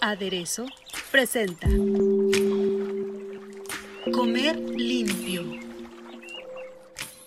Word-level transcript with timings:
Aderezo 0.00 0.66
presenta 1.10 1.66
Comer 4.12 4.56
limpio. 4.56 5.42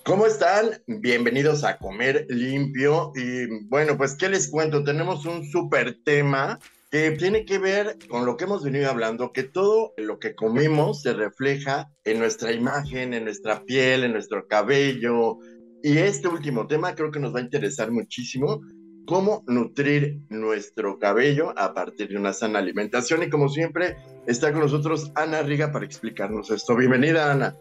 ¿Cómo 0.03 0.25
están? 0.25 0.81
Bienvenidos 0.87 1.65
a 1.65 1.77
Comer 1.77 2.25
Limpio. 2.29 3.11
Y 3.15 3.65
bueno, 3.65 3.97
pues, 3.97 4.15
¿qué 4.15 4.29
les 4.29 4.47
cuento? 4.47 4.83
Tenemos 4.85 5.25
un 5.25 5.45
súper 5.45 5.97
tema 6.05 6.57
que 6.89 7.11
tiene 7.11 7.43
que 7.43 7.57
ver 7.57 7.97
con 8.07 8.25
lo 8.25 8.37
que 8.37 8.45
hemos 8.45 8.63
venido 8.63 8.89
hablando, 8.89 9.33
que 9.33 9.43
todo 9.43 9.93
lo 9.97 10.19
que 10.19 10.35
comemos 10.35 11.01
se 11.01 11.11
refleja 11.11 11.91
en 12.05 12.19
nuestra 12.19 12.53
imagen, 12.53 13.13
en 13.13 13.25
nuestra 13.25 13.61
piel, 13.65 14.05
en 14.05 14.13
nuestro 14.13 14.47
cabello. 14.47 15.39
Y 15.83 15.97
este 15.97 16.27
último 16.27 16.65
tema 16.65 16.95
creo 16.95 17.11
que 17.11 17.19
nos 17.19 17.35
va 17.35 17.39
a 17.39 17.43
interesar 17.43 17.91
muchísimo, 17.91 18.61
cómo 19.05 19.43
nutrir 19.47 20.21
nuestro 20.29 20.99
cabello 20.99 21.53
a 21.57 21.73
partir 21.73 22.09
de 22.09 22.17
una 22.17 22.33
sana 22.33 22.59
alimentación. 22.59 23.23
Y 23.23 23.29
como 23.29 23.49
siempre, 23.49 23.97
está 24.27 24.51
con 24.51 24.61
nosotros 24.61 25.11
Ana 25.15 25.41
Riga 25.41 25.71
para 25.71 25.85
explicarnos 25.85 26.51
esto. 26.51 26.75
Bienvenida, 26.75 27.31
Ana. 27.31 27.55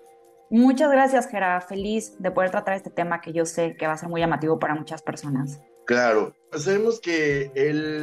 Muchas 0.51 0.91
gracias, 0.91 1.29
Gera. 1.29 1.61
Feliz 1.61 2.17
de 2.19 2.31
poder 2.31 2.51
tratar 2.51 2.75
este 2.77 2.91
tema 2.91 3.21
que 3.21 3.33
yo 3.33 3.45
sé 3.47 3.77
que 3.77 3.87
va 3.87 3.95
a 3.95 3.99
ser 3.99 4.09
muy 4.09 4.21
llamativo 4.21 4.59
para 4.59 4.75
muchas 4.75 5.03
personas. 5.03 5.61
Claro, 5.87 6.35
sabemos 6.53 7.01
que 7.01 7.51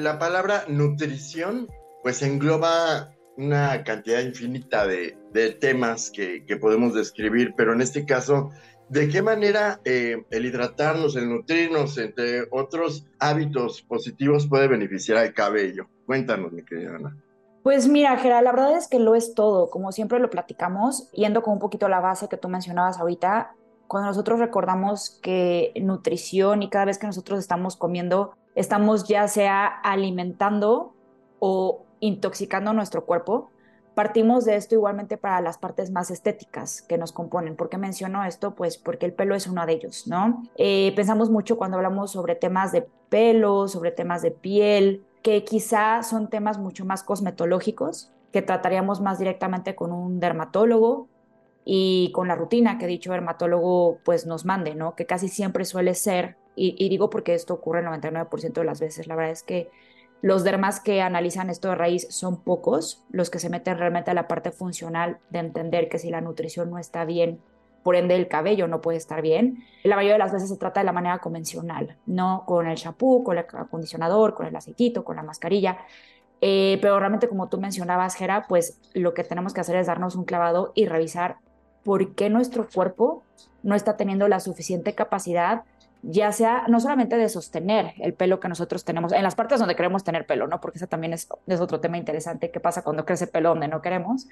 la 0.01 0.19
palabra 0.19 0.65
nutrición 0.67 1.67
pues 2.03 2.21
engloba 2.21 3.15
una 3.37 3.83
cantidad 3.83 4.21
infinita 4.21 4.85
de, 4.85 5.17
temas 5.59 6.11
que, 6.11 6.45
que, 6.45 6.57
podemos 6.57 6.93
describir, 6.93 7.53
pero 7.55 7.73
en 7.73 7.81
este 7.81 8.05
caso 8.05 8.51
¿De 8.91 9.07
qué 9.07 9.21
manera 9.21 9.79
eh, 9.85 10.25
el 10.31 10.45
hidratarnos, 10.45 11.15
el 11.15 11.29
nutrirnos, 11.29 11.97
entre 11.97 12.41
otros 12.51 13.07
hábitos 13.19 13.81
positivos, 13.83 14.47
puede 14.47 14.67
beneficiar 14.67 15.17
al 15.17 15.33
cabello? 15.33 15.87
Cuéntanos, 16.05 16.51
mi 16.51 16.65
querida 16.65 16.97
Ana. 16.97 17.15
Pues 17.63 17.87
mira, 17.87 18.17
Gerald, 18.17 18.43
la 18.43 18.51
verdad 18.51 18.75
es 18.75 18.89
que 18.89 18.99
lo 18.99 19.15
es 19.15 19.33
todo, 19.33 19.69
como 19.69 19.93
siempre 19.93 20.19
lo 20.19 20.29
platicamos, 20.29 21.09
yendo 21.13 21.41
con 21.41 21.53
un 21.53 21.59
poquito 21.59 21.87
la 21.87 22.01
base 22.01 22.27
que 22.27 22.35
tú 22.35 22.49
mencionabas 22.49 22.99
ahorita, 22.99 23.55
cuando 23.87 24.09
nosotros 24.09 24.39
recordamos 24.39 25.21
que 25.21 25.71
nutrición 25.81 26.61
y 26.61 26.69
cada 26.69 26.83
vez 26.83 26.97
que 26.97 27.07
nosotros 27.07 27.39
estamos 27.39 27.77
comiendo, 27.77 28.33
estamos 28.55 29.07
ya 29.07 29.25
sea 29.29 29.67
alimentando 29.67 30.93
o 31.39 31.85
intoxicando 32.01 32.73
nuestro 32.73 33.05
cuerpo, 33.05 33.51
Partimos 34.01 34.45
de 34.45 34.55
esto 34.55 34.73
igualmente 34.73 35.15
para 35.15 35.41
las 35.41 35.59
partes 35.59 35.91
más 35.91 36.09
estéticas 36.09 36.81
que 36.81 36.97
nos 36.97 37.11
componen. 37.11 37.55
¿Por 37.55 37.69
qué 37.69 37.77
menciono 37.77 38.23
esto? 38.23 38.55
Pues 38.55 38.79
porque 38.79 39.05
el 39.05 39.13
pelo 39.13 39.35
es 39.35 39.45
uno 39.45 39.63
de 39.63 39.73
ellos, 39.73 40.07
¿no? 40.07 40.41
Eh, 40.55 40.91
pensamos 40.95 41.29
mucho 41.29 41.55
cuando 41.55 41.77
hablamos 41.77 42.09
sobre 42.09 42.33
temas 42.33 42.71
de 42.71 42.87
pelo, 43.09 43.67
sobre 43.67 43.91
temas 43.91 44.23
de 44.23 44.31
piel, 44.31 45.05
que 45.21 45.43
quizá 45.43 46.01
son 46.01 46.31
temas 46.31 46.57
mucho 46.57 46.83
más 46.83 47.03
cosmetológicos, 47.03 48.11
que 48.33 48.41
trataríamos 48.41 49.01
más 49.01 49.19
directamente 49.19 49.75
con 49.75 49.91
un 49.91 50.19
dermatólogo 50.19 51.07
y 51.63 52.11
con 52.11 52.27
la 52.27 52.33
rutina 52.33 52.79
que 52.79 52.87
dicho 52.87 53.11
dermatólogo 53.11 53.99
pues 54.03 54.25
nos 54.25 54.45
mande, 54.45 54.73
¿no? 54.73 54.95
Que 54.95 55.05
casi 55.05 55.27
siempre 55.27 55.63
suele 55.63 55.93
ser, 55.93 56.37
y, 56.55 56.73
y 56.83 56.89
digo 56.89 57.11
porque 57.11 57.35
esto 57.35 57.53
ocurre 57.53 57.81
el 57.81 57.85
99% 57.85 58.61
de 58.61 58.65
las 58.65 58.79
veces, 58.79 59.05
la 59.05 59.15
verdad 59.15 59.31
es 59.31 59.43
que 59.43 59.69
los 60.21 60.43
dermas 60.43 60.79
que 60.79 61.01
analizan 61.01 61.49
esto 61.49 61.69
de 61.69 61.75
raíz 61.75 62.07
son 62.09 62.41
pocos, 62.41 63.03
los 63.11 63.29
que 63.29 63.39
se 63.39 63.49
meten 63.49 63.77
realmente 63.77 64.11
a 64.11 64.13
la 64.13 64.27
parte 64.27 64.51
funcional 64.51 65.17
de 65.29 65.39
entender 65.39 65.89
que 65.89 65.97
si 65.97 66.09
la 66.09 66.21
nutrición 66.21 66.69
no 66.69 66.77
está 66.77 67.05
bien, 67.05 67.39
por 67.83 67.95
ende 67.95 68.15
el 68.15 68.27
cabello 68.27 68.67
no 68.67 68.81
puede 68.81 68.99
estar 68.99 69.21
bien. 69.21 69.63
La 69.83 69.95
mayoría 69.95 70.13
de 70.13 70.19
las 70.19 70.31
veces 70.31 70.49
se 70.49 70.57
trata 70.57 70.81
de 70.81 70.85
la 70.85 70.91
manera 70.91 71.17
convencional, 71.17 71.97
no 72.05 72.43
con 72.45 72.67
el 72.67 72.75
shampoo, 72.75 73.23
con 73.23 73.37
el 73.37 73.45
acondicionador, 73.51 74.35
con 74.35 74.45
el 74.45 74.55
aceitito, 74.55 75.03
con 75.03 75.15
la 75.15 75.23
mascarilla. 75.23 75.79
Eh, 76.41 76.77
pero 76.81 76.99
realmente 76.99 77.27
como 77.27 77.49
tú 77.49 77.59
mencionabas, 77.59 78.15
Gera, 78.15 78.45
pues 78.47 78.79
lo 78.93 79.13
que 79.13 79.23
tenemos 79.23 79.53
que 79.53 79.61
hacer 79.61 79.75
es 79.75 79.87
darnos 79.87 80.15
un 80.15 80.25
clavado 80.25 80.71
y 80.75 80.85
revisar 80.85 81.37
por 81.83 82.13
qué 82.13 82.29
nuestro 82.29 82.67
cuerpo 82.67 83.23
no 83.63 83.75
está 83.75 83.97
teniendo 83.97 84.27
la 84.27 84.39
suficiente 84.39 84.93
capacidad 84.93 85.63
ya 86.03 86.31
sea 86.31 86.65
no 86.67 86.79
solamente 86.79 87.15
de 87.17 87.29
sostener 87.29 87.93
el 87.99 88.13
pelo 88.13 88.39
que 88.39 88.47
nosotros 88.47 88.83
tenemos, 88.83 89.11
en 89.11 89.23
las 89.23 89.35
partes 89.35 89.59
donde 89.59 89.75
queremos 89.75 90.03
tener 90.03 90.25
pelo, 90.25 90.47
¿no? 90.47 90.59
Porque 90.59 90.77
ese 90.77 90.87
también 90.87 91.13
es, 91.13 91.29
es 91.47 91.61
otro 91.61 91.79
tema 91.79 91.97
interesante, 91.97 92.49
qué 92.49 92.59
pasa 92.59 92.83
cuando 92.83 93.05
crece 93.05 93.27
pelo 93.27 93.49
donde 93.49 93.67
no 93.67 93.81
queremos, 93.81 94.27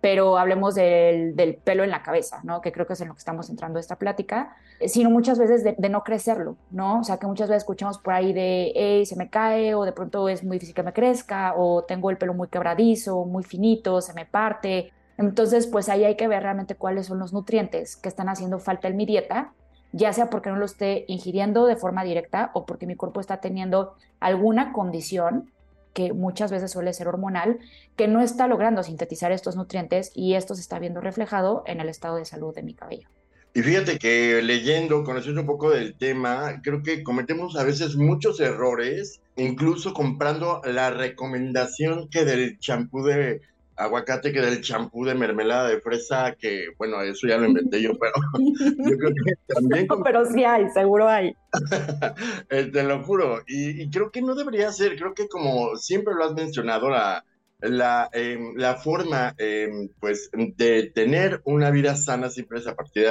pero 0.00 0.36
hablemos 0.36 0.74
del, 0.74 1.34
del, 1.36 1.54
pelo 1.54 1.84
en 1.84 1.90
la 1.90 2.02
cabeza, 2.02 2.40
¿no? 2.42 2.60
Que 2.60 2.72
creo 2.72 2.86
que 2.86 2.94
es 2.94 3.00
en 3.00 3.08
lo 3.08 3.14
que 3.14 3.20
estamos 3.20 3.48
entrando 3.48 3.78
esta 3.78 3.96
plática, 3.96 4.56
sino 4.86 5.08
muchas 5.08 5.38
veces 5.38 5.64
de, 5.64 5.76
de, 5.78 5.88
no 5.88 6.02
crecerlo, 6.02 6.56
¿no? 6.70 7.00
O 7.00 7.04
sea, 7.04 7.18
que 7.18 7.26
muchas 7.26 7.48
veces 7.48 7.62
escuchamos 7.62 7.98
por 7.98 8.12
ahí 8.12 8.32
de, 8.32 8.72
hey, 8.74 9.06
se 9.06 9.16
me 9.16 9.30
cae, 9.30 9.74
o 9.74 9.84
de 9.84 9.92
pronto 9.92 10.28
es 10.28 10.42
muy 10.44 10.56
difícil 10.56 10.74
que 10.74 10.82
me 10.82 10.92
crezca, 10.92 11.54
o 11.56 11.84
tengo 11.84 12.10
el 12.10 12.18
pelo 12.18 12.34
muy 12.34 12.48
quebradizo, 12.48 13.24
muy 13.24 13.44
finito, 13.44 14.00
se 14.00 14.12
me 14.14 14.26
parte. 14.26 14.92
Entonces, 15.16 15.68
pues 15.68 15.88
ahí 15.88 16.04
hay 16.04 16.16
que 16.16 16.28
ver 16.28 16.42
realmente 16.42 16.74
cuáles 16.74 17.06
son 17.06 17.18
los 17.20 17.32
nutrientes 17.32 17.96
que 17.96 18.08
están 18.08 18.28
haciendo 18.28 18.58
falta 18.58 18.88
en 18.88 18.96
mi 18.96 19.06
dieta 19.06 19.52
ya 19.96 20.12
sea 20.12 20.28
porque 20.28 20.50
no 20.50 20.56
lo 20.56 20.64
esté 20.64 21.04
ingiriendo 21.06 21.66
de 21.66 21.76
forma 21.76 22.02
directa 22.02 22.50
o 22.52 22.66
porque 22.66 22.84
mi 22.84 22.96
cuerpo 22.96 23.20
está 23.20 23.40
teniendo 23.40 23.94
alguna 24.18 24.72
condición 24.72 25.52
que 25.92 26.12
muchas 26.12 26.50
veces 26.50 26.72
suele 26.72 26.92
ser 26.92 27.06
hormonal, 27.06 27.60
que 27.94 28.08
no 28.08 28.20
está 28.20 28.48
logrando 28.48 28.82
sintetizar 28.82 29.30
estos 29.30 29.54
nutrientes 29.54 30.10
y 30.12 30.34
esto 30.34 30.56
se 30.56 30.62
está 30.62 30.80
viendo 30.80 31.00
reflejado 31.00 31.62
en 31.66 31.80
el 31.80 31.88
estado 31.88 32.16
de 32.16 32.24
salud 32.24 32.52
de 32.52 32.64
mi 32.64 32.74
cabello. 32.74 33.08
Y 33.54 33.62
fíjate 33.62 34.00
que 34.00 34.42
leyendo, 34.42 35.04
conociendo 35.04 35.42
un 35.42 35.46
poco 35.46 35.70
del 35.70 35.94
tema, 35.94 36.60
creo 36.64 36.82
que 36.82 37.04
cometemos 37.04 37.56
a 37.56 37.62
veces 37.62 37.94
muchos 37.94 38.40
errores, 38.40 39.20
incluso 39.36 39.94
comprando 39.94 40.60
la 40.64 40.90
recomendación 40.90 42.08
que 42.08 42.24
del 42.24 42.58
champú 42.58 43.04
de 43.04 43.42
aguacate 43.76 44.32
que 44.32 44.40
del 44.40 44.60
champú 44.60 45.04
de 45.04 45.14
mermelada 45.14 45.68
de 45.68 45.80
fresa, 45.80 46.34
que 46.38 46.68
bueno, 46.78 47.02
eso 47.02 47.26
ya 47.26 47.38
lo 47.38 47.46
inventé 47.46 47.82
yo, 47.82 47.92
pero 47.98 48.12
yo 48.90 48.96
creo 48.96 49.10
que 49.10 49.54
también... 49.54 49.86
pero 50.02 50.24
sí 50.26 50.44
hay, 50.44 50.68
seguro 50.70 51.08
hay. 51.08 51.34
Eh, 52.50 52.70
te 52.72 52.82
lo 52.82 53.02
juro, 53.04 53.40
y, 53.46 53.88
creo 53.90 54.10
que 54.10 54.22
no 54.22 54.34
debería 54.34 54.72
ser, 54.72 54.96
creo 54.96 55.14
que 55.14 55.28
como 55.28 55.76
siempre 55.76 56.14
lo 56.14 56.24
has 56.24 56.34
mencionado, 56.34 56.90
la, 56.90 57.24
la, 57.60 58.08
em, 58.12 58.54
la 58.56 58.74
forma 58.74 59.34
em, 59.38 59.88
pues 60.00 60.30
de 60.32 60.90
tener 60.94 61.40
una 61.44 61.70
vida 61.70 61.96
sana 61.96 62.28
siempre 62.30 62.58
es 62.58 62.66
a 62.66 62.74
partir 62.74 63.06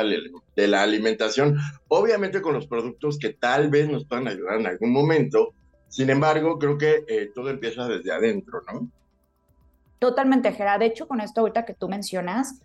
de 0.56 0.68
la, 0.68 0.84
alimentación, 0.84 1.57
obviamente 1.88 2.41
con 2.41 2.53
los 2.53 2.68
productos 2.68 3.18
que 3.18 3.34
tal 3.34 3.69
vez 3.69 3.90
nos 3.90 4.06
puedan 4.06 4.28
ayudar 4.28 4.59
en 4.59 4.68
algún 4.68 4.91
momento, 4.91 5.53
sin 5.88 6.09
embargo, 6.09 6.59
creo 6.59 6.78
que 6.78 7.03
eh, 7.07 7.31
todo 7.34 7.50
empieza 7.50 7.88
desde 7.88 8.12
adentro, 8.12 8.62
¿no? 8.72 8.90
Totalmente, 10.03 10.51
Gera. 10.51 10.77
De 10.77 10.85
hecho, 10.85 11.07
con 11.07 11.21
esto 11.21 11.39
ahorita 11.39 11.63
que 11.63 11.73
tú 11.73 11.87
mencionas, 11.87 12.59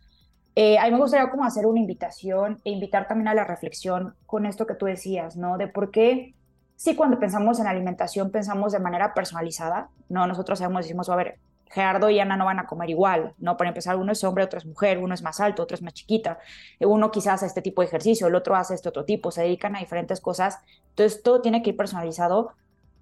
eh, 0.57 0.77
a 0.77 0.87
mí 0.87 0.91
me 0.91 0.99
gustaría 0.99 1.31
como 1.31 1.45
hacer 1.45 1.67
una 1.67 1.79
invitación 1.79 2.61
e 2.65 2.71
invitar 2.73 3.07
también 3.07 3.29
a 3.29 3.35
la 3.35 3.45
reflexión 3.45 4.17
con 4.27 4.45
esto 4.45 4.67
que 4.67 4.75
tú 4.75 4.87
decías, 4.87 5.37
¿no? 5.37 5.57
De 5.57 5.69
por 5.69 5.93
qué, 5.93 6.35
sí, 6.75 6.97
cuando 6.97 7.21
pensamos 7.21 7.61
en 7.61 7.69
alimentación, 7.69 8.33
pensamos 8.33 8.73
de 8.73 8.81
manera 8.81 9.15
personalizada, 9.15 9.89
¿no? 10.09 10.27
Nosotros 10.27 10.59
sabemos, 10.59 10.85
decimos, 10.85 11.09
a 11.11 11.15
ver, 11.15 11.39
Gerardo 11.67 12.11
y 12.11 12.19
Ana 12.19 12.37
no 12.37 12.45
van 12.45 12.59
a 12.59 12.67
comer 12.67 12.91
igual, 12.91 13.35
¿no? 13.39 13.57
Para 13.57 13.69
empezar, 13.69 13.95
uno 13.95 14.11
es 14.11 14.25
hombre, 14.25 14.43
otro 14.43 14.59
es 14.59 14.67
mujer, 14.67 14.99
uno 14.99 15.15
es 15.15 15.23
más 15.23 15.39
alto, 15.39 15.63
otro 15.63 15.77
es 15.77 15.83
más 15.83 15.95
chiquita, 15.95 16.41
uno 16.81 17.13
quizás 17.13 17.35
hace 17.35 17.47
este 17.47 17.63
tipo 17.63 17.83
de 17.83 17.87
ejercicio, 17.87 18.27
el 18.27 18.35
otro 18.35 18.57
hace 18.57 18.75
este 18.75 18.89
otro 18.89 19.05
tipo, 19.05 19.31
se 19.31 19.43
dedican 19.43 19.77
a 19.77 19.79
diferentes 19.79 20.21
cosas, 20.21 20.59
entonces 20.89 21.23
todo 21.23 21.41
tiene 21.41 21.63
que 21.63 21.71
ir 21.71 21.77
personalizado. 21.77 22.55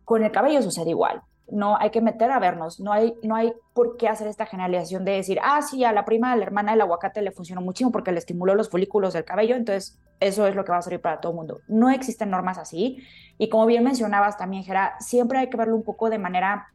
Con 0.05 0.23
el 0.23 0.31
cabello 0.31 0.61
sucede 0.61 0.91
igual, 0.91 1.23
no 1.49 1.77
hay 1.79 1.91
que 1.91 2.01
meter 2.01 2.31
a 2.31 2.39
vernos, 2.39 2.81
no 2.81 2.93
hay, 2.93 3.15
no 3.23 3.37
hay 3.37 3.53
por 3.73 3.97
qué 3.97 4.09
hacer 4.09 4.27
esta 4.27 4.47
generalización 4.47 5.05
de 5.05 5.13
decir, 5.13 5.39
ah, 5.43 5.63
sí, 5.63 5.85
a 5.85 5.93
la 5.93 6.05
prima, 6.05 6.33
a 6.33 6.37
la 6.37 6.43
hermana 6.43 6.73
del 6.73 6.81
aguacate 6.81 7.23
le 7.23 7.31
funcionó 7.31 7.61
muchísimo 7.61 7.93
porque 7.93 8.13
le 8.13 8.19
estimuló 8.19 8.55
los 8.55 8.69
folículos 8.69 9.15
del 9.15 9.25
cabello, 9.25 9.55
entonces 9.55 9.99
eso 10.19 10.47
es 10.47 10.55
lo 10.55 10.65
que 10.65 10.73
va 10.73 10.79
a 10.79 10.83
servir 10.83 11.01
para 11.01 11.21
todo 11.21 11.33
el 11.33 11.37
mundo. 11.37 11.61
No 11.69 11.91
existen 11.91 12.31
normas 12.31 12.59
así 12.59 13.03
y 13.39 13.49
como 13.49 13.67
bien 13.67 13.85
mencionabas 13.85 14.37
también, 14.37 14.65
Gera, 14.65 14.97
siempre 14.99 15.39
hay 15.39 15.49
que 15.49 15.57
verlo 15.57 15.77
un 15.77 15.85
poco 15.85 16.11
de 16.11 16.19
manera, 16.19 16.69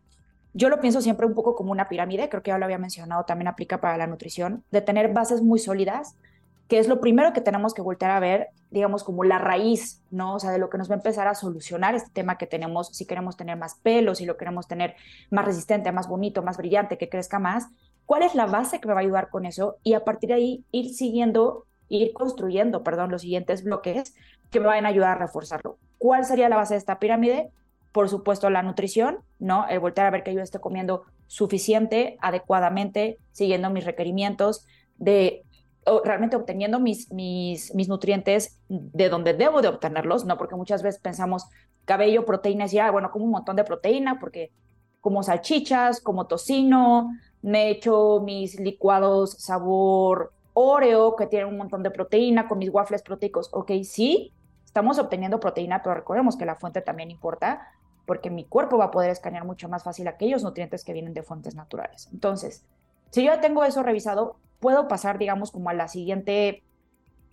yo 0.53 0.69
lo 0.69 0.79
pienso 0.79 1.01
siempre 1.01 1.25
un 1.25 1.33
poco 1.33 1.55
como 1.55 1.71
una 1.71 1.89
pirámide, 1.89 2.29
creo 2.29 2.41
que 2.41 2.51
ya 2.51 2.57
lo 2.57 2.65
había 2.65 2.77
mencionado, 2.77 3.25
también 3.25 3.47
aplica 3.47 3.81
para 3.81 3.97
la 3.97 4.07
nutrición, 4.07 4.63
de 4.71 4.81
tener 4.81 5.11
bases 5.11 5.41
muy 5.41 5.59
sólidas 5.59 6.15
que 6.71 6.79
es 6.79 6.87
lo 6.87 7.01
primero 7.01 7.33
que 7.33 7.41
tenemos 7.41 7.73
que 7.73 7.81
voltear 7.81 8.11
a 8.11 8.21
ver, 8.21 8.47
digamos, 8.69 9.03
como 9.03 9.25
la 9.25 9.39
raíz, 9.39 10.01
¿no? 10.09 10.35
O 10.35 10.39
sea, 10.39 10.51
de 10.51 10.57
lo 10.57 10.69
que 10.69 10.77
nos 10.77 10.89
va 10.89 10.95
a 10.95 10.99
empezar 10.99 11.27
a 11.27 11.35
solucionar 11.35 11.95
este 11.95 12.11
tema 12.11 12.37
que 12.37 12.47
tenemos, 12.47 12.87
si 12.95 13.05
queremos 13.05 13.35
tener 13.35 13.57
más 13.57 13.75
pelo, 13.75 14.15
si 14.15 14.25
lo 14.25 14.37
queremos 14.37 14.69
tener 14.69 14.95
más 15.31 15.43
resistente, 15.43 15.91
más 15.91 16.07
bonito, 16.07 16.43
más 16.43 16.55
brillante, 16.55 16.97
que 16.97 17.09
crezca 17.09 17.39
más, 17.39 17.67
¿cuál 18.05 18.23
es 18.23 18.35
la 18.35 18.45
base 18.45 18.79
que 18.79 18.87
me 18.87 18.93
va 18.93 19.01
a 19.01 19.03
ayudar 19.03 19.29
con 19.29 19.45
eso? 19.45 19.79
Y 19.83 19.95
a 19.95 20.05
partir 20.05 20.29
de 20.29 20.35
ahí 20.35 20.63
ir 20.71 20.93
siguiendo, 20.93 21.65
ir 21.89 22.13
construyendo, 22.13 22.85
perdón, 22.85 23.11
los 23.11 23.23
siguientes 23.23 23.65
bloques 23.65 24.15
que 24.49 24.61
me 24.61 24.67
van 24.67 24.85
a 24.85 24.89
ayudar 24.89 25.17
a 25.17 25.19
reforzarlo. 25.19 25.77
¿Cuál 25.97 26.23
sería 26.23 26.47
la 26.47 26.55
base 26.55 26.75
de 26.75 26.77
esta 26.77 26.99
pirámide? 26.99 27.49
Por 27.91 28.07
supuesto, 28.07 28.49
la 28.49 28.63
nutrición, 28.63 29.17
¿no? 29.39 29.67
El 29.67 29.81
voltear 29.81 30.07
a 30.07 30.11
ver 30.11 30.23
que 30.23 30.33
yo 30.33 30.39
esté 30.39 30.59
comiendo 30.59 31.03
suficiente, 31.27 32.17
adecuadamente, 32.21 33.17
siguiendo 33.33 33.69
mis 33.71 33.83
requerimientos, 33.83 34.65
de 34.95 35.43
realmente 36.03 36.35
obteniendo 36.35 36.79
mis, 36.79 37.11
mis, 37.11 37.73
mis 37.73 37.87
nutrientes 37.87 38.59
de 38.69 39.09
donde 39.09 39.33
debo 39.33 39.61
de 39.61 39.67
obtenerlos, 39.67 40.25
¿no? 40.25 40.37
Porque 40.37 40.55
muchas 40.55 40.83
veces 40.83 41.01
pensamos 41.01 41.47
cabello, 41.85 42.25
proteínas, 42.25 42.71
ya, 42.71 42.91
bueno, 42.91 43.11
como 43.11 43.25
un 43.25 43.31
montón 43.31 43.55
de 43.55 43.63
proteína, 43.63 44.19
porque 44.19 44.51
como 44.99 45.23
salchichas, 45.23 45.99
como 45.99 46.27
tocino, 46.27 47.11
me 47.41 47.69
echo 47.69 48.21
mis 48.23 48.59
licuados 48.59 49.31
sabor 49.39 50.31
Oreo, 50.53 51.15
que 51.15 51.27
tienen 51.27 51.47
un 51.47 51.57
montón 51.57 51.81
de 51.81 51.91
proteína, 51.91 52.47
con 52.47 52.59
mis 52.59 52.69
waffles 52.69 53.01
proteicos. 53.01 53.49
Ok, 53.51 53.71
sí, 53.83 54.33
estamos 54.65 54.99
obteniendo 54.99 55.39
proteína, 55.39 55.81
pero 55.81 55.95
recordemos 55.95 56.37
que 56.37 56.45
la 56.45 56.55
fuente 56.55 56.81
también 56.81 57.09
importa, 57.09 57.67
porque 58.05 58.29
mi 58.29 58.45
cuerpo 58.45 58.77
va 58.77 58.85
a 58.85 58.91
poder 58.91 59.09
escanear 59.09 59.45
mucho 59.45 59.69
más 59.69 59.83
fácil 59.83 60.07
aquellos 60.07 60.43
nutrientes 60.43 60.83
que 60.83 60.93
vienen 60.93 61.13
de 61.13 61.23
fuentes 61.23 61.55
naturales. 61.55 62.09
Entonces, 62.11 62.65
si 63.11 63.23
yo 63.23 63.33
ya 63.33 63.41
tengo 63.41 63.63
eso 63.63 63.83
revisado, 63.83 64.37
puedo 64.59 64.87
pasar, 64.87 65.17
digamos, 65.17 65.51
como 65.51 65.69
a 65.69 65.73
la 65.73 65.87
siguiente, 65.87 66.63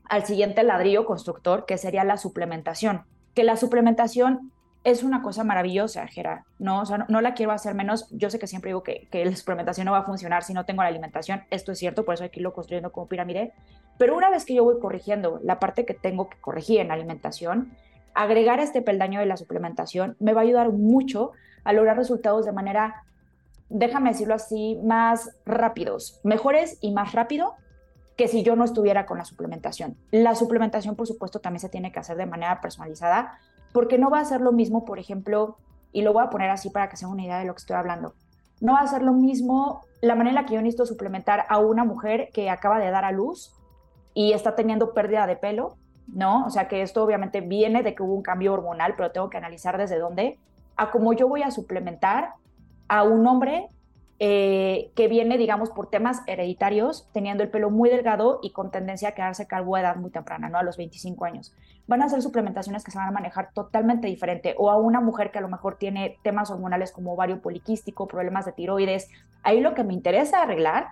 al 0.04 0.25
siguiente 0.25 0.62
ladrillo 0.62 1.06
constructor, 1.06 1.66
que 1.66 1.78
sería 1.78 2.04
la 2.04 2.16
suplementación. 2.16 3.04
Que 3.34 3.44
la 3.44 3.56
suplementación 3.56 4.52
es 4.84 5.02
una 5.02 5.22
cosa 5.22 5.44
maravillosa, 5.44 6.06
Gera, 6.06 6.44
¿no? 6.58 6.82
No, 7.08 7.20
la 7.20 7.34
quiero 7.34 7.52
hacer 7.52 7.75
menos. 7.75 8.08
Yo 8.10 8.30
sé 8.30 8.38
que 8.38 8.46
siempre 8.46 8.70
digo 8.70 8.82
que, 8.82 9.08
que, 9.10 9.25
la 9.25 9.36
suplementación 9.36 9.84
no 9.84 9.92
va 9.92 9.98
a 9.98 10.04
funcionar 10.04 10.44
si 10.44 10.52
no 10.52 10.64
tengo 10.64 10.82
la 10.82 10.88
alimentación. 10.88 11.42
Esto 11.50 11.72
es 11.72 11.78
cierto, 11.78 12.04
por 12.04 12.14
eso 12.14 12.24
hay 12.24 12.31
que 12.31 12.40
irlo 12.40 12.52
construyendo 12.52 12.90
como 12.90 13.06
pirámide. 13.06 13.52
Pero 13.98 14.16
una 14.16 14.31
vez 14.31 14.44
que 14.44 14.54
yo 14.54 14.64
voy 14.64 14.81
corrigiendo 14.81 15.40
la 15.42 15.58
parte 15.58 15.84
que 15.84 15.94
tengo 15.94 16.28
que 16.28 16.38
corregir 16.40 16.81
en 16.81 16.88
la 16.88 16.94
alimentación, 16.94 17.76
agregar 18.14 18.60
este 18.60 18.82
peldaño 18.82 19.20
de 19.20 19.26
la 19.26 19.36
suplementación 19.36 20.16
me 20.19 20.32
va 20.32 20.40
a 20.40 20.44
ayudar 20.44 20.72
mucho 20.72 21.32
a 21.64 21.72
lograr 21.72 21.96
resultados 21.96 22.46
de 22.46 22.52
manera 22.52 23.04
déjame 23.69 24.11
decirlo 24.11 24.35
así, 24.35 24.79
más 24.85 25.31
rápidos, 25.44 26.20
mejores 26.25 26.79
y 26.81 26.93
más 26.93 27.12
rápido 27.12 27.55
que 28.17 28.29
si 28.29 28.43
yo 28.43 28.56
no 28.56 28.65
estuviera 28.65 29.06
con 29.06 29.19
la 29.19 29.25
suplementación. 29.25 29.97
La 30.11 30.35
suplementación, 30.35 30.97
por 30.97 31.06
supuesto, 31.06 31.38
también 31.38 31.61
se 31.61 31.69
tiene 31.69 31.93
que 31.93 32.00
hacer 32.00 32.17
de 32.17 32.26
manera 32.26 32.61
personalizada, 32.61 33.38
porque 33.73 33.99
no 33.99 34.11
va 34.11 34.20
a 34.20 34.25
ser 34.25 34.41
lo 34.41 34.53
mismo, 34.53 34.85
por 34.85 34.99
ejemplo, 34.99 35.56
y 35.93 36.03
lo 36.03 36.12
voy 36.12 36.25
a 36.25 36.31
poner 36.31 36.50
así 36.50 36.70
para 36.70 36.88
que 36.88 36.97
se 36.97 37.06
una 37.06 37.23
idea 37.23 37.38
de 37.38 37.44
lo 37.44 37.55
que 37.55 37.61
estoy 37.61 37.76
hablando, 37.76 38.15
no 38.61 38.73
va 38.73 38.81
a 38.81 38.87
ser 38.87 39.03
lo 39.03 39.12
mismo 39.12 39.82
la 40.00 40.15
manera 40.15 40.31
en 40.31 40.43
la 40.43 40.47
que 40.47 40.55
yo 40.55 40.61
necesito 40.61 40.87
suplementar 40.87 41.47
a 41.49 41.59
una 41.59 41.85
mujer 41.85 42.31
que 42.32 42.50
acaba 42.50 42.79
de 42.79 42.91
dar 42.91 43.05
a 43.05 43.12
luz 43.12 43.55
y 44.15 44.32
está 44.32 44.56
teniendo 44.56 44.94
pérdida 44.94 45.26
de 45.26 45.37
pelo, 45.37 45.76
¿no? 46.09 46.44
O 46.47 46.50
sea 46.50 46.69
que 46.69 46.82
esto 46.82 47.05
obviamente 47.05 47.41
viene 47.41 47.82
de 47.82 47.94
que 47.94 48.03
hubo 48.03 48.15
un 48.15 48.23
cambio 48.23 48.53
hormonal, 48.53 48.94
pero 48.97 49.12
tengo 49.12 49.31
que 49.31 49.37
analizar 49.37 49.79
desde 49.79 49.99
dónde, 49.99 50.38
a 50.76 50.91
cómo 50.91 51.12
yo 51.12 51.29
voy 51.29 51.43
a 51.43 51.50
suplementar 51.50 52.32
a 52.88 53.02
un 53.05 53.26
hombre 53.26 53.69
eh, 54.20 54.90
que 54.96 55.06
viene, 55.06 55.38
digamos, 55.38 55.70
por 55.70 55.90
temas 55.90 56.23
hereditarios, 56.26 57.06
teniendo 57.12 57.44
el 57.44 57.50
pelo 57.50 57.70
muy 57.70 57.88
delgado 57.88 58.40
y 58.43 58.50
con 58.50 58.73
tendencia 58.73 59.11
a 59.11 59.12
quedarse 59.12 59.46
calvo 59.46 59.76
a 59.76 59.81
edad 59.81 59.94
muy 59.94 60.11
temprana, 60.11 60.49
¿no? 60.49 60.58
A 60.58 60.64
los 60.64 60.76
25 60.76 61.25
años. 61.25 61.55
Van 61.87 62.02
a 62.02 62.08
ser 62.08 62.20
suplementaciones 62.20 62.82
que 62.82 62.90
se 62.90 62.99
van 62.99 63.06
a 63.06 63.12
manejar 63.12 63.50
totalmente 63.55 64.08
diferente. 64.08 64.56
O 64.58 64.70
a 64.70 64.76
una 64.76 65.00
mujer 65.00 65.31
que 65.31 65.38
a 65.38 65.40
lo 65.40 65.49
mejor 65.49 65.76
tiene 65.76 66.19
temas 66.25 66.50
hormonales 66.50 66.90
como 66.90 67.12
ovario 67.12 67.40
poliquístico, 67.40 68.08
problemas 68.08 68.44
de 68.44 68.52
tiroides. 68.52 69.08
Ahí 69.44 69.61
lo 69.61 69.75
que 69.75 69.84
me 69.84 69.94
interesa 69.94 70.43
arreglar 70.43 70.88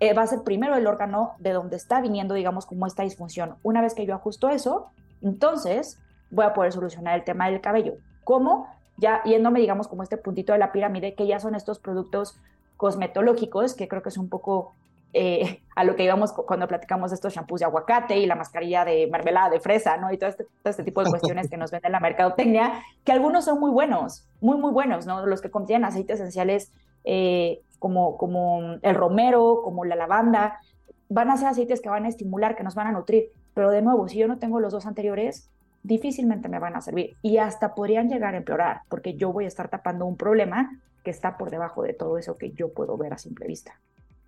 eh, 0.00 0.12
va 0.12 0.22
a 0.22 0.26
ser 0.26 0.42
primero 0.42 0.74
el 0.74 0.88
órgano 0.88 1.34
de 1.38 1.52
donde 1.52 1.76
está 1.76 2.00
viniendo, 2.00 2.34
digamos, 2.34 2.66
como 2.66 2.86
esta 2.86 3.04
disfunción. 3.04 3.54
Una 3.62 3.82
vez 3.82 3.94
que 3.94 4.04
yo 4.04 4.16
ajusto 4.16 4.48
eso, 4.48 4.90
entonces 5.22 6.00
voy 6.30 6.44
a 6.44 6.54
poder 6.54 6.72
solucionar 6.72 7.14
el 7.14 7.24
tema 7.24 7.48
del 7.48 7.60
cabello. 7.60 7.94
¿Cómo? 8.24 8.66
Ya 8.98 9.22
yéndome, 9.24 9.60
digamos, 9.60 9.88
como 9.88 10.02
este 10.02 10.16
puntito 10.16 10.52
de 10.52 10.58
la 10.58 10.72
pirámide, 10.72 11.14
que 11.14 11.26
ya 11.26 11.40
son 11.40 11.54
estos 11.54 11.78
productos 11.78 12.38
cosmetológicos, 12.76 13.74
que 13.74 13.88
creo 13.88 14.02
que 14.02 14.10
es 14.10 14.18
un 14.18 14.28
poco 14.28 14.74
eh, 15.14 15.62
a 15.74 15.84
lo 15.84 15.96
que 15.96 16.04
íbamos 16.04 16.32
cuando 16.32 16.68
platicamos 16.68 17.10
de 17.10 17.14
estos 17.14 17.32
shampoos 17.32 17.60
de 17.60 17.66
aguacate 17.66 18.18
y 18.18 18.26
la 18.26 18.34
mascarilla 18.34 18.84
de 18.84 19.06
mermelada 19.06 19.48
de 19.48 19.60
fresa, 19.60 19.96
¿no? 19.96 20.12
Y 20.12 20.18
todo 20.18 20.28
este, 20.28 20.44
todo 20.44 20.70
este 20.70 20.84
tipo 20.84 21.02
de 21.02 21.10
cuestiones 21.10 21.48
que 21.48 21.56
nos 21.56 21.70
vende 21.70 21.88
la 21.88 22.00
mercadotecnia, 22.00 22.82
que 23.04 23.12
algunos 23.12 23.46
son 23.46 23.58
muy 23.58 23.70
buenos, 23.70 24.26
muy, 24.40 24.58
muy 24.58 24.70
buenos, 24.70 25.06
¿no? 25.06 25.24
Los 25.24 25.40
que 25.40 25.50
contienen 25.50 25.86
aceites 25.86 26.20
esenciales 26.20 26.72
eh, 27.04 27.62
como, 27.78 28.18
como 28.18 28.76
el 28.82 28.94
romero, 28.94 29.62
como 29.64 29.84
la 29.84 29.96
lavanda, 29.96 30.60
van 31.08 31.30
a 31.30 31.36
ser 31.36 31.48
aceites 31.48 31.80
que 31.80 31.88
van 31.88 32.04
a 32.04 32.08
estimular, 32.08 32.54
que 32.54 32.62
nos 32.62 32.74
van 32.74 32.88
a 32.88 32.92
nutrir. 32.92 33.30
Pero 33.54 33.70
de 33.70 33.82
nuevo, 33.82 34.08
si 34.08 34.18
yo 34.18 34.28
no 34.28 34.38
tengo 34.38 34.60
los 34.60 34.72
dos 34.72 34.86
anteriores, 34.86 35.50
difícilmente 35.88 36.48
me 36.48 36.60
van 36.60 36.76
a 36.76 36.80
servir 36.80 37.16
y 37.22 37.38
hasta 37.38 37.74
podrían 37.74 38.08
llegar 38.08 38.34
a 38.34 38.38
empeorar 38.38 38.82
porque 38.88 39.14
yo 39.14 39.32
voy 39.32 39.46
a 39.46 39.48
estar 39.48 39.68
tapando 39.68 40.04
un 40.04 40.16
problema 40.16 40.78
que 41.02 41.10
está 41.10 41.36
por 41.36 41.50
debajo 41.50 41.82
de 41.82 41.94
todo 41.94 42.18
eso 42.18 42.36
que 42.36 42.52
yo 42.52 42.72
puedo 42.72 42.96
ver 42.96 43.14
a 43.14 43.18
simple 43.18 43.46
vista. 43.46 43.80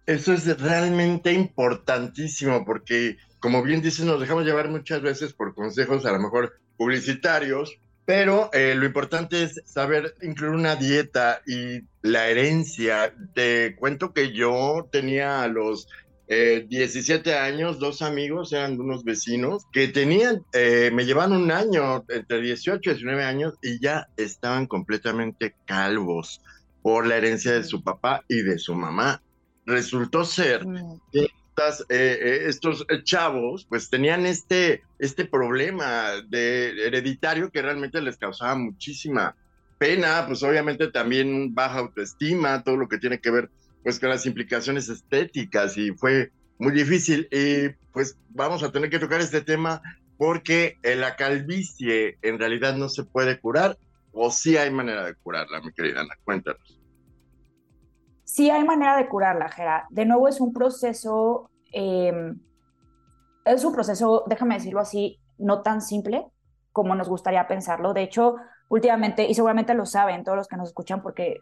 Eso 0.07 0.33
es 0.33 0.61
realmente 0.61 1.33
importantísimo 1.33 2.65
porque, 2.65 3.19
como 3.39 3.63
bien 3.63 3.83
dices, 3.83 4.05
nos 4.05 4.19
dejamos 4.19 4.45
llevar 4.45 4.69
muchas 4.69 5.03
veces 5.03 5.33
por 5.35 5.55
consejos 5.55 6.07
a 6.07 6.13
lo 6.13 6.19
mejor 6.19 6.59
publicitarios, 6.77 7.79
pero 8.07 8.51
eh, 8.53 8.75
lo 8.75 8.87
importante 8.87 9.45
es 9.45 9.61
saber 9.67 10.15
incluir 10.23 10.55
una 10.55 10.75
dieta 10.75 11.43
y 11.47 11.83
la 12.03 12.29
herencia. 12.29 13.15
Te 13.35 13.77
cuento 13.77 14.13
que 14.13 14.33
yo 14.33 14.89
tenía 14.91 15.43
a 15.43 15.49
los 15.49 15.87
17 16.31 17.29
eh, 17.29 17.35
años, 17.35 17.81
dos 17.81 18.03
amigos, 18.03 18.53
eran 18.53 18.81
unos 18.81 19.03
vecinos, 19.03 19.65
que 19.73 19.89
tenían, 19.89 20.45
eh, 20.53 20.91
me 20.93 21.05
llevan 21.05 21.33
un 21.33 21.51
año, 21.51 22.05
entre 22.09 22.41
18 22.41 22.79
y 22.91 22.95
19 22.95 23.25
años, 23.25 23.55
y 23.63 23.81
ya 23.81 24.09
estaban 24.17 24.69
completamente 24.69 25.57
calvos 25.67 26.41
por 26.83 27.07
la 27.07 27.17
herencia 27.17 27.53
de 27.53 27.65
su 27.65 27.83
papá 27.83 28.25
y 28.29 28.43
de 28.43 28.59
su 28.61 28.77
mamá. 28.77 29.21
Resultó 29.67 30.25
ser 30.25 30.65
que 31.13 31.27
eh, 31.89 32.45
estos 32.47 32.87
chavos 33.03 33.67
pues 33.69 33.91
tenían 33.91 34.25
este, 34.25 34.83
este 35.01 35.25
problema 35.25 36.13
de 36.29 36.87
hereditario 36.87 37.51
que 37.51 37.61
realmente 37.61 38.01
les 38.01 38.17
causaba 38.17 38.55
muchísima 38.55 39.35
pena, 39.79 40.25
pues 40.29 40.43
obviamente 40.45 40.89
también 40.89 41.55
baja 41.55 41.81
autoestima, 41.81 42.63
todo 42.63 42.77
lo 42.77 42.89
que 42.89 42.99
tiene 42.99 43.19
que 43.19 43.31
ver 43.31 43.51
pues 43.83 43.99
con 43.99 44.09
las 44.09 44.27
implicaciones 44.27 44.89
estéticas 44.89 45.77
y 45.77 45.93
fue 45.93 46.33
muy 46.59 46.73
difícil. 46.73 47.29
Y 47.31 47.71
pues 47.93 48.19
vamos 48.31 48.63
a 48.63 48.71
tener 48.73 48.91
que 48.91 48.99
tocar 48.99 49.21
este 49.21 49.41
tema 49.41 49.83
porque 50.17 50.77
la 50.83 51.17
calvicie 51.17 52.19
en 52.23 52.39
realidad 52.39 52.77
no 52.77 52.89
se 52.89 53.05
puede 53.05 53.41
curar 53.41 53.79
o 54.13 54.31
sí 54.31 54.57
hay 54.57 54.71
manera 54.71 55.05
de 55.05 55.15
curarla, 55.15 55.61
mi 55.61 55.73
querida 55.73 56.01
Ana, 56.01 56.15
cuéntanos. 56.25 56.79
Sí 58.25 58.51
hay 58.51 58.65
manera 58.65 58.97
de 58.97 59.09
curarla, 59.09 59.49
Gera. 59.49 59.87
De 59.91 60.05
nuevo 60.05 60.29
es 60.29 60.41
un 60.41 60.53
proceso, 60.53 61.51
em, 61.73 62.39
es 63.45 63.65
un 63.65 63.73
proceso, 63.73 64.25
déjame 64.27 64.55
decirlo 64.55 64.81
así, 64.81 65.19
no 65.39 65.63
tan 65.63 65.81
simple 65.81 66.27
como 66.73 66.95
nos 66.95 67.09
gustaría 67.09 67.49
pensarlo. 67.49 67.93
De 67.93 68.03
hecho, 68.03 68.37
últimamente, 68.69 69.27
y 69.27 69.35
seguramente 69.35 69.75
lo 69.75 69.87
saben 69.87 70.23
todos 70.23 70.37
los 70.37 70.49
que 70.49 70.57
nos 70.57 70.69
escuchan 70.69 71.03
porque 71.03 71.41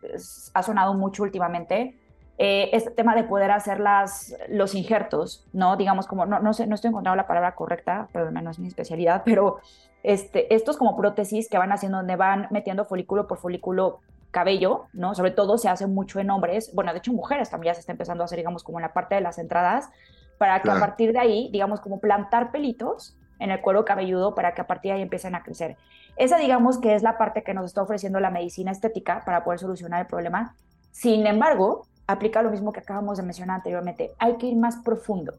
ha 0.55 0.63
sonado 0.63 0.95
mucho 0.95 1.23
últimamente, 1.23 2.01
eh, 2.39 2.71
este 2.73 2.93
tema 2.93 3.17
de 3.17 3.25
poder 3.25 3.51
hacer 3.51 3.81
las, 3.81 4.37
los 4.49 4.77
injertos, 4.77 5.45
¿no? 5.53 5.77
Digamos, 5.77 6.07
como, 6.07 6.25
no, 6.25 6.39
no, 6.39 6.53
sé, 6.53 6.69
no 6.69 6.77
estoy 6.77 6.91
encontrando 6.91 7.17
la 7.17 7.27
palabra 7.27 7.57
correcta, 7.57 8.09
pero 8.13 8.31
no 8.31 8.51
es 8.51 8.59
mi 8.61 8.69
especialidad, 8.69 9.23
pero 9.25 9.59
este, 10.05 10.55
estos 10.55 10.77
como 10.77 10.97
prótesis 10.97 11.49
que 11.49 11.59
van 11.59 11.73
haciendo 11.73 11.99
donde 11.99 12.15
van 12.15 12.47
metiendo 12.51 12.85
folículo 12.85 13.27
por 13.27 13.39
folículo 13.39 14.01
cabello, 14.31 14.87
¿no? 14.93 15.17
Sobre 15.17 15.33
todo 15.33 15.59
se 15.59 15.69
hace 15.69 15.89
mucho 15.89 16.21
en 16.21 16.31
hombres, 16.31 16.73
bueno, 16.75 16.93
de 16.93 16.99
hecho 16.99 17.13
mujeres 17.13 17.51
también 17.51 17.73
ya 17.73 17.75
se 17.75 17.81
está 17.81 17.93
empezando 17.93 18.23
a 18.23 18.27
hacer, 18.27 18.37
digamos, 18.39 18.63
como 18.63 18.79
en 18.79 18.83
la 18.83 18.93
parte 18.93 19.17
de 19.17 19.21
las 19.21 19.39
entradas, 19.39 19.91
para 20.39 20.63
que 20.63 20.71
a 20.71 20.79
partir 20.79 21.13
de 21.13 21.19
ahí, 21.19 21.49
digamos, 21.51 21.81
como 21.81 21.99
plantar 21.99 22.53
pelitos 22.53 23.17
en 23.41 23.51
el 23.51 23.61
cuero 23.61 23.85
cabelludo 23.85 24.37
para 24.37 24.55
que 24.55 24.61
a 24.61 24.67
partir 24.67 24.93
de 24.93 24.97
ahí 24.99 25.03
empiecen 25.03 25.35
a 25.35 25.43
crecer. 25.43 25.77
Esa, 26.17 26.39
digamos, 26.39 26.79
que 26.79 26.95
es 26.95 27.03
la 27.03 27.19
parte 27.19 27.43
que 27.43 27.55
nos 27.55 27.67
está 27.67 27.83
ofreciendo 27.83 28.21
la 28.21 28.31
medicina 28.31 28.71
estética 28.71 29.23
para 29.25 29.43
poder 29.43 29.59
solucionar 29.59 30.01
el 30.01 30.07
problema. 30.07 30.55
Sin 30.91 31.27
embargo, 31.27 31.87
aplica 32.09 32.43
lo 32.43 32.51
mismo 32.51 32.73
que 32.73 32.81
acabamos 32.81 33.19
de 33.19 33.23
mencionar 33.23 33.57
anteriormente. 33.57 34.13
Hay 34.19 34.37
que 34.39 34.47
ir 34.47 34.57
más 34.57 34.79
profundo. 34.79 35.35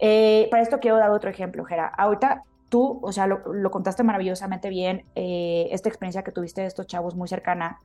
Eh, 0.00 0.48
para 0.50 0.62
esto 0.62 0.80
quiero 0.80 0.96
dar 0.96 1.10
otro 1.10 1.30
ejemplo, 1.30 1.64
Gera. 1.64 1.86
Ahorita 1.86 2.42
tú, 2.70 2.98
o 3.02 3.12
sea, 3.12 3.26
lo, 3.26 3.70
contaste 3.70 4.02
maravillosamente 4.02 4.70
bien, 4.70 5.04
eh, 5.14 5.68
esta 5.70 5.90
experiencia 5.90 6.24
que 6.24 6.32
tuviste 6.32 6.62
de 6.62 6.66
estos 6.66 6.86
chavos 6.86 7.14
muy 7.14 7.28
cercana, 7.28 7.78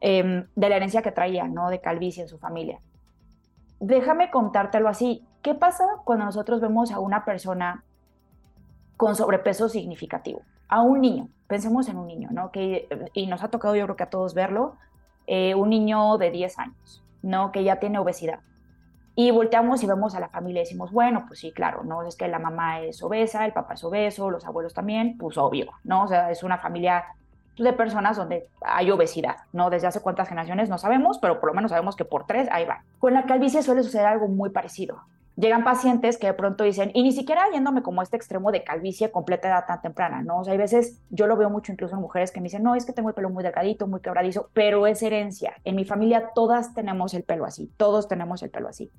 em, 0.00 0.46
de 0.54 0.68
la 0.68 0.76
herencia 0.76 1.00
que 1.00 1.10
traían, 1.10 1.54
¿no? 1.54 1.70
De 1.70 1.80
calvicie 1.80 2.22
en 2.22 2.28
su 2.28 2.38
familia. 2.38 2.78
déjame 3.78 4.30
contártelo 4.30 4.88
así. 4.88 5.22
¿Qué 5.42 5.54
pasa 5.54 5.84
cuando 6.04 6.24
nosotros 6.24 6.62
vemos 6.62 6.90
a 6.92 6.98
una 6.98 7.26
persona 7.26 7.84
con 8.96 9.16
sobrepeso 9.16 9.68
significativo? 9.68 10.40
A 10.68 10.80
un 10.80 11.02
niño, 11.02 11.28
pensemos 11.46 11.86
en 11.88 11.98
un 11.98 12.06
niño, 12.06 12.30
¿no? 12.32 12.50
Que, 12.50 12.88
y 13.12 13.26
nos 13.26 13.42
ha 13.42 13.48
tocado 13.48 13.76
yo 13.76 13.84
creo 13.84 13.96
que 13.96 14.04
a 14.04 14.10
todos 14.10 14.32
verlo, 14.32 14.76
eh, 15.26 15.54
un 15.54 15.68
niño 15.70 16.16
de 16.16 16.30
10 16.30 16.58
años, 16.58 17.02
¿no? 17.26 17.52
Que 17.52 17.64
ya 17.64 17.76
tiene 17.76 17.98
obesidad. 17.98 18.40
Y 19.14 19.30
volteamos 19.30 19.82
y 19.82 19.86
vemos 19.86 20.14
a 20.14 20.20
la 20.20 20.28
familia 20.28 20.60
y 20.60 20.64
decimos, 20.64 20.92
bueno, 20.92 21.24
pues 21.26 21.40
sí, 21.40 21.50
claro, 21.50 21.84
¿no? 21.84 22.02
Es 22.02 22.16
que 22.16 22.28
la 22.28 22.38
mamá 22.38 22.80
es 22.80 23.02
obesa, 23.02 23.44
el 23.46 23.52
papá 23.52 23.74
es 23.74 23.82
obeso, 23.82 24.30
los 24.30 24.44
abuelos 24.46 24.74
también, 24.74 25.16
pues 25.18 25.38
obvio, 25.38 25.72
¿no? 25.84 26.04
O 26.04 26.08
sea, 26.08 26.30
es 26.30 26.42
una 26.42 26.58
familia 26.58 27.04
de 27.56 27.72
personas 27.72 28.18
donde 28.18 28.48
hay 28.60 28.90
obesidad, 28.90 29.36
¿no? 29.52 29.70
Desde 29.70 29.86
hace 29.86 30.00
cuántas 30.00 30.28
generaciones 30.28 30.68
no 30.68 30.76
sabemos, 30.76 31.18
pero 31.18 31.40
por 31.40 31.48
lo 31.48 31.54
menos 31.54 31.70
sabemos 31.70 31.96
que 31.96 32.04
por 32.04 32.26
tres 32.26 32.48
ahí 32.52 32.66
va. 32.66 32.82
Con 32.98 33.14
la 33.14 33.24
calvicie 33.24 33.62
suele 33.62 33.82
suceder 33.82 34.06
algo 34.06 34.28
muy 34.28 34.50
parecido. 34.50 35.00
Llegan 35.36 35.64
pacientes 35.64 36.16
que 36.16 36.26
de 36.26 36.34
pronto 36.34 36.64
dicen, 36.64 36.90
y 36.94 37.02
ni 37.02 37.12
siquiera 37.12 37.42
yéndome 37.52 37.82
como 37.82 38.00
este 38.00 38.16
extremo 38.16 38.50
de 38.52 38.64
calvicie 38.64 39.10
completa 39.10 39.48
edad 39.48 39.66
tan 39.66 39.82
temprana, 39.82 40.22
¿no? 40.22 40.40
O 40.40 40.44
sea, 40.44 40.52
hay 40.52 40.58
veces, 40.58 41.02
yo 41.10 41.26
lo 41.26 41.36
veo 41.36 41.50
mucho 41.50 41.72
incluso 41.72 41.94
en 41.94 42.00
mujeres 42.00 42.32
que 42.32 42.40
me 42.40 42.44
dicen, 42.44 42.62
no, 42.62 42.74
es 42.74 42.86
que 42.86 42.94
tengo 42.94 43.10
el 43.10 43.14
pelo 43.14 43.28
muy 43.28 43.44
delgadito, 43.44 43.86
muy 43.86 44.00
quebradizo, 44.00 44.48
pero 44.54 44.86
es 44.86 45.02
herencia. 45.02 45.54
En 45.64 45.76
mi 45.76 45.84
familia 45.84 46.30
todas 46.34 46.72
tenemos 46.72 47.12
el 47.12 47.22
pelo 47.22 47.44
así, 47.44 47.70
todos 47.76 48.08
tenemos 48.08 48.42
el 48.42 48.50
pelo 48.50 48.68
así. 48.68 48.90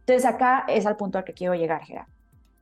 Entonces 0.00 0.24
acá 0.24 0.64
es 0.68 0.86
al 0.86 0.96
punto 0.96 1.18
al 1.18 1.24
que 1.24 1.34
quiero 1.34 1.54
llegar, 1.54 1.82
Gera. 1.82 2.06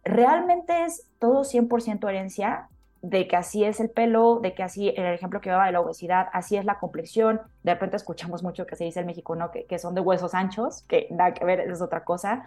¿Realmente 0.04 0.85
es 0.85 1.07
todo 1.19 1.42
100% 1.42 2.09
herencia? 2.09 2.69
de 3.02 3.26
que 3.26 3.35
así 3.35 3.64
es 3.64 3.81
el 3.81 3.90
pelo, 3.90 4.38
de 4.40 4.54
que 4.54 4.62
así, 4.62 4.88
en 4.90 5.04
el 5.04 5.14
ejemplo 5.14 5.40
que 5.40 5.50
daba 5.50 5.66
de 5.66 5.73
la 5.73 5.81
obesidad, 5.81 6.28
así 6.33 6.57
es 6.57 6.64
la 6.64 6.78
complexión. 6.78 7.40
De 7.64 7.75
repente 7.75 7.97
escuchamos 7.97 8.45
mucho 8.45 8.64
que 8.64 8.76
se 8.76 8.85
dice 8.85 9.00
en 9.00 9.07
México, 9.07 9.35
¿no? 9.35 9.50
Que, 9.50 9.66
que 9.66 9.81
son 9.81 9.97
de 9.97 10.00
huesos 10.00 10.35
anchos, 10.35 10.85
que 10.87 11.09
nada 11.11 11.35
que 11.35 11.45
ver, 11.45 11.61
es 11.61 11.83
otra 11.83 12.04
cosa. 12.04 12.45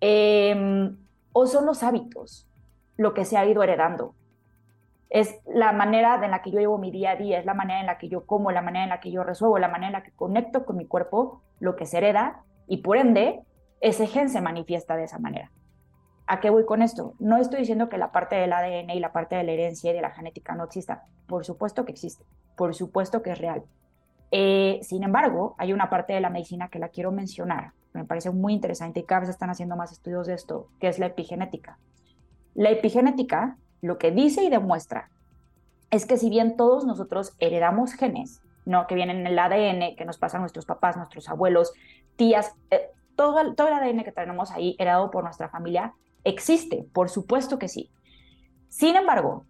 Em, 0.00 0.96
o 1.32 1.46
son 1.46 1.66
los 1.66 1.82
hábitos, 1.82 2.48
lo 2.96 3.14
que 3.14 3.24
se 3.24 3.36
ha 3.36 3.46
ido 3.46 3.62
heredando. 3.62 4.14
Es 5.10 5.40
la 5.46 5.72
manera 5.72 6.22
en 6.22 6.30
la 6.30 6.42
que 6.42 6.50
yo 6.50 6.58
llevo 6.58 6.78
mi 6.78 6.90
día 6.90 7.12
a 7.12 7.16
día, 7.16 7.38
es 7.38 7.46
la 7.46 7.54
manera 7.54 7.80
en 7.80 7.86
la 7.86 7.98
que 7.98 8.08
yo 8.08 8.26
como, 8.26 8.50
la 8.50 8.62
manera 8.62 8.84
en 8.84 8.90
la 8.90 9.00
que 9.00 9.10
yo 9.10 9.24
resuelvo, 9.24 9.58
la 9.58 9.68
manera 9.68 9.86
en 9.86 9.92
la 9.94 10.02
que 10.02 10.12
conecto 10.12 10.66
con 10.66 10.76
mi 10.76 10.86
cuerpo, 10.86 11.42
lo 11.60 11.76
que 11.76 11.86
se 11.86 11.98
hereda, 11.98 12.44
y 12.66 12.78
por 12.78 12.98
ende, 12.98 13.42
ese 13.80 14.06
gen 14.06 14.28
se 14.28 14.40
manifiesta 14.40 14.96
de 14.96 15.04
esa 15.04 15.18
manera. 15.18 15.50
¿A 16.26 16.40
qué 16.40 16.50
voy 16.50 16.66
con 16.66 16.82
esto? 16.82 17.14
No 17.18 17.38
estoy 17.38 17.60
diciendo 17.60 17.88
que 17.88 17.96
la 17.96 18.12
parte 18.12 18.36
del 18.36 18.52
ADN 18.52 18.90
y 18.90 19.00
la 19.00 19.12
parte 19.12 19.36
de 19.36 19.44
la 19.44 19.52
herencia 19.52 19.90
y 19.90 19.94
de 19.94 20.02
la 20.02 20.10
genética 20.10 20.54
no 20.54 20.64
exista. 20.64 21.06
Por 21.26 21.46
supuesto 21.46 21.86
que 21.86 21.92
existe, 21.92 22.24
por 22.54 22.74
supuesto 22.74 23.22
que 23.22 23.30
es 23.30 23.38
real. 23.38 23.64
Eh, 24.30 24.78
sin 24.82 25.04
embargo, 25.04 25.54
hay 25.56 25.72
una 25.72 25.88
parte 25.88 26.12
de 26.12 26.20
la 26.20 26.28
medicina 26.28 26.68
que 26.68 26.78
la 26.78 26.90
quiero 26.90 27.12
mencionar, 27.12 27.72
me 27.92 28.04
parece 28.04 28.30
muy 28.30 28.52
interesante 28.52 29.00
y 29.00 29.04
cada 29.04 29.22
vez 29.22 29.30
están 29.30 29.50
haciendo 29.50 29.76
más 29.76 29.92
estudios 29.92 30.26
de 30.26 30.34
esto, 30.34 30.68
que 30.80 30.88
es 30.88 30.98
la 30.98 31.06
epigenética. 31.06 31.78
La 32.54 32.70
epigenética 32.70 33.56
lo 33.80 33.98
que 33.98 34.10
dice 34.10 34.42
y 34.42 34.50
demuestra 34.50 35.10
es 35.90 36.06
que 36.06 36.16
si 36.16 36.28
bien 36.28 36.56
todos 36.56 36.84
nosotros 36.84 37.34
heredamos 37.38 37.92
genes, 37.92 38.42
¿no? 38.64 38.86
que 38.86 38.94
vienen 38.94 39.18
en 39.18 39.26
el 39.26 39.38
ADN, 39.38 39.96
que 39.96 40.04
nos 40.04 40.18
pasan 40.18 40.42
nuestros 40.42 40.66
papás, 40.66 40.96
nuestros 40.96 41.28
abuelos, 41.28 41.72
tías, 42.16 42.54
eh, 42.70 42.90
todo, 43.16 43.54
todo 43.54 43.68
el 43.68 43.74
ADN 43.74 44.04
que 44.04 44.12
tenemos 44.12 44.50
ahí 44.50 44.76
heredado 44.78 45.10
por 45.10 45.24
nuestra 45.24 45.48
familia, 45.48 45.94
existe, 46.24 46.86
por 46.92 47.08
supuesto 47.08 47.58
que 47.58 47.68
sí. 47.68 47.90
Sin 48.68 48.96
embargo, 48.96 49.44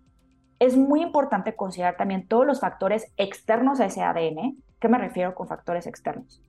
es 0.59 0.77
muy 0.77 1.03
importante 1.03 1.57
considerar 1.57 1.97
también 1.97 2.27
todos 2.27 2.47
los 2.47 2.61
factores 2.61 3.13
externos 3.17 3.81
a 3.81 3.87
ese 3.87 4.03
ADN. 4.03 4.63
¿Qué 4.79 4.89
me 4.89 4.99
refiero 4.99 5.35
con 5.35 5.49
factores 5.49 5.87
externos? 5.87 6.41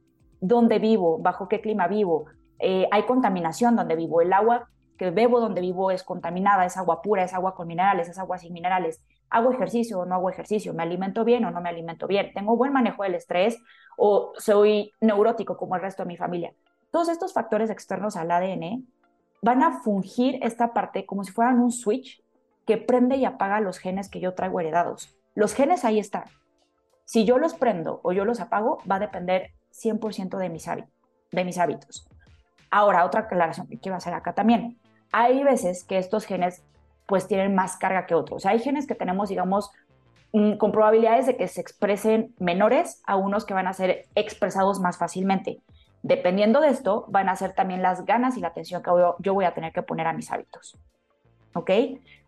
¿Dónde 0.42 0.80
vivo? 0.80 1.18
¿Bajo 1.20 1.48
qué 1.48 1.62
clima 1.62 1.88
vivo? 1.88 2.26
Eh, 2.60 2.88
¿Hay 2.92 3.04
contaminación 3.04 3.76
donde 3.76 3.96
vivo? 3.96 4.22
¿El 4.22 4.34
agua 4.34 4.70
que 4.98 5.12
bebo 5.12 5.40
donde 5.40 5.62
vivo 5.62 5.92
es 5.92 6.04
contaminada? 6.04 6.66
¿Es 6.66 6.78
agua 6.78 7.02
pura? 7.02 7.24
¿Es 7.24 7.34
agua 7.34 7.56
con 7.56 7.68
minerales? 7.68 8.10
¿Es 8.10 8.18
agua 8.20 8.38
sin 8.38 8.54
minerales? 8.54 9.02
¿Hago 9.30 9.52
ejercicio 9.52 10.00
o 10.00 10.06
no 10.06 10.16
hago 10.16 10.30
ejercicio? 10.30 10.74
¿Me 10.74 10.84
alimento 10.84 11.24
bien 11.24 11.46
o 11.46 11.52
no 11.52 11.62
me 11.62 11.70
alimento 11.70 12.08
bien? 12.08 12.32
¿Tengo 12.34 12.58
buen 12.58 12.74
manejo 12.74 13.04
del 13.04 13.16
estrés 13.16 13.58
o 13.98 14.34
soy 14.38 14.92
neurótico 15.02 15.58
como 15.58 15.76
el 15.76 15.82
resto 15.82 16.04
de 16.04 16.08
mi 16.08 16.18
familia? 16.18 16.54
Todos 16.92 17.10
estos 17.10 17.34
factores 17.34 17.70
externos 17.70 18.16
al 18.16 18.32
ADN 18.32 18.88
van 19.42 19.64
a 19.64 19.82
fungir 19.82 20.40
esta 20.42 20.74
parte 20.74 21.06
como 21.06 21.24
si 21.24 21.32
fueran 21.32 21.60
un 21.60 21.72
switch 21.72 22.24
que 22.66 22.78
prende 22.78 23.18
y 23.18 23.26
apaga 23.26 23.62
los 23.62 23.78
genes 23.78 24.10
que 24.10 24.20
yo 24.20 24.34
traigo 24.34 24.60
heredados. 24.60 25.16
Los 25.36 25.54
genes 25.54 25.86
ahí 25.86 26.00
están. 26.00 26.26
Si 27.06 27.26
yo 27.26 27.38
los 27.38 27.54
prendo 27.54 28.02
o 28.04 28.12
yo 28.12 28.26
los 28.26 28.40
apago, 28.40 28.80
va 28.90 28.96
a 28.96 29.00
depender 29.00 29.52
100% 29.82 30.38
de 30.38 30.50
mis, 30.50 30.66
de 31.32 31.46
mis 31.46 31.58
hábitos. 31.58 32.08
Ahora, 32.72 33.06
otra 33.06 33.22
aclaración 33.22 33.68
que 33.68 33.80
quiero 33.80 33.98
hacer 33.98 34.14
acá 34.14 34.34
también. 34.34 34.78
Hay 35.12 35.44
veces 35.44 35.84
que 35.84 35.98
estos 35.98 36.26
genes 36.26 36.64
pues 37.08 37.28
tienen 37.28 37.56
más 37.56 37.78
carga 37.78 38.06
que 38.06 38.14
otros. 38.14 38.46
hay 38.46 38.60
genes 38.60 38.86
que 38.86 38.94
tenemos, 38.94 39.30
digamos, 39.30 39.72
mm, 40.32 40.58
con 40.58 40.72
probabilidades 40.72 41.26
de 41.26 41.36
que 41.36 41.48
se 41.48 41.60
expresen 41.60 42.36
menores 42.38 43.02
a 43.08 43.16
unos 43.16 43.46
que 43.46 43.56
van 43.56 43.66
a 43.66 43.74
ser 43.74 44.06
expresados 44.14 44.80
más 44.80 45.00
fácilmente. 45.00 45.64
Dependiendo 46.04 46.62
de 46.62 46.70
esto, 46.70 47.06
van 47.10 47.28
a 47.28 47.36
ser 47.36 47.54
también 47.54 47.82
las 47.82 48.06
ganas 48.06 48.38
y 48.38 48.42
la 48.42 48.50
atención 48.50 48.84
que 48.84 48.92
yo 49.20 49.34
voy 49.34 49.46
a 49.46 49.56
tener 49.56 49.74
que 49.74 49.82
poner 49.82 50.06
a 50.06 50.14
mis 50.14 50.32
hábitos. 50.32 50.78
¿Ok? 51.56 51.72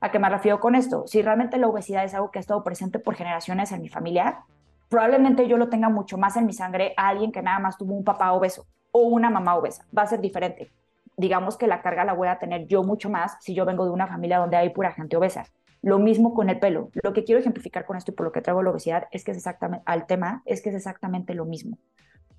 ¿A 0.02 0.12
qué 0.12 0.18
me 0.18 0.30
refiero 0.30 0.60
con 0.60 0.74
esto? 0.74 1.06
Si 1.06 1.22
realmente 1.22 1.58
la 1.58 1.68
obesidad 1.68 2.04
es 2.04 2.16
algo 2.16 2.32
que 2.32 2.40
ha 2.40 2.42
estado 2.42 2.64
presente 2.64 2.98
por 2.98 3.16
generaciones 3.16 3.72
en 3.72 3.82
mi 3.82 3.88
familia, 3.88 4.46
probablemente 4.92 5.48
yo 5.48 5.58
lo 5.58 5.70
tenga 5.70 5.90
mucho 5.90 6.20
más 6.20 6.38
en 6.38 6.46
mi 6.46 6.54
sangre 6.54 6.94
a 6.98 7.08
alguien 7.08 7.32
que 7.32 7.42
nada 7.42 7.58
más 7.58 7.78
tuvo 7.78 7.96
un 7.96 8.04
papá 8.04 8.32
obeso 8.34 8.68
o 8.92 9.02
una 9.02 9.32
mamá 9.32 9.56
obesa. 9.56 9.88
Va 9.98 10.04
a 10.04 10.08
ser 10.08 10.22
diferente. 10.22 10.70
Digamos 11.18 11.58
que 11.58 11.66
la 11.66 11.82
carga 11.82 12.06
la 12.06 12.14
voy 12.14 12.28
a 12.28 12.38
tener 12.38 12.68
yo 12.68 12.84
mucho 12.84 13.10
más 13.10 13.38
si 13.40 13.56
yo 13.56 13.66
vengo 13.66 13.86
de 13.86 13.92
una 13.92 14.06
familia 14.06 14.38
donde 14.38 14.58
hay 14.58 14.70
pura 14.70 14.92
gente 14.92 15.18
obesa. 15.18 15.46
Lo 15.82 15.98
mismo 15.98 16.36
con 16.36 16.50
el 16.50 16.60
pelo. 16.60 16.90
Lo 17.02 17.14
que 17.14 17.24
quiero 17.24 17.40
ejemplificar 17.40 17.86
con 17.86 17.98
esto 17.98 18.12
y 18.12 18.14
por 18.14 18.28
lo 18.28 18.32
que 18.32 18.42
traigo 18.42 18.62
la 18.62 18.70
obesidad 18.70 19.08
es 19.12 19.24
que 19.24 19.32
es 19.32 19.38
exactamente 19.38 19.84
al 19.88 20.06
tema 20.06 20.44
es 20.46 20.62
que 20.62 20.70
es 20.70 20.76
exactamente 20.76 21.34
lo 21.34 21.46
mismo 21.46 21.78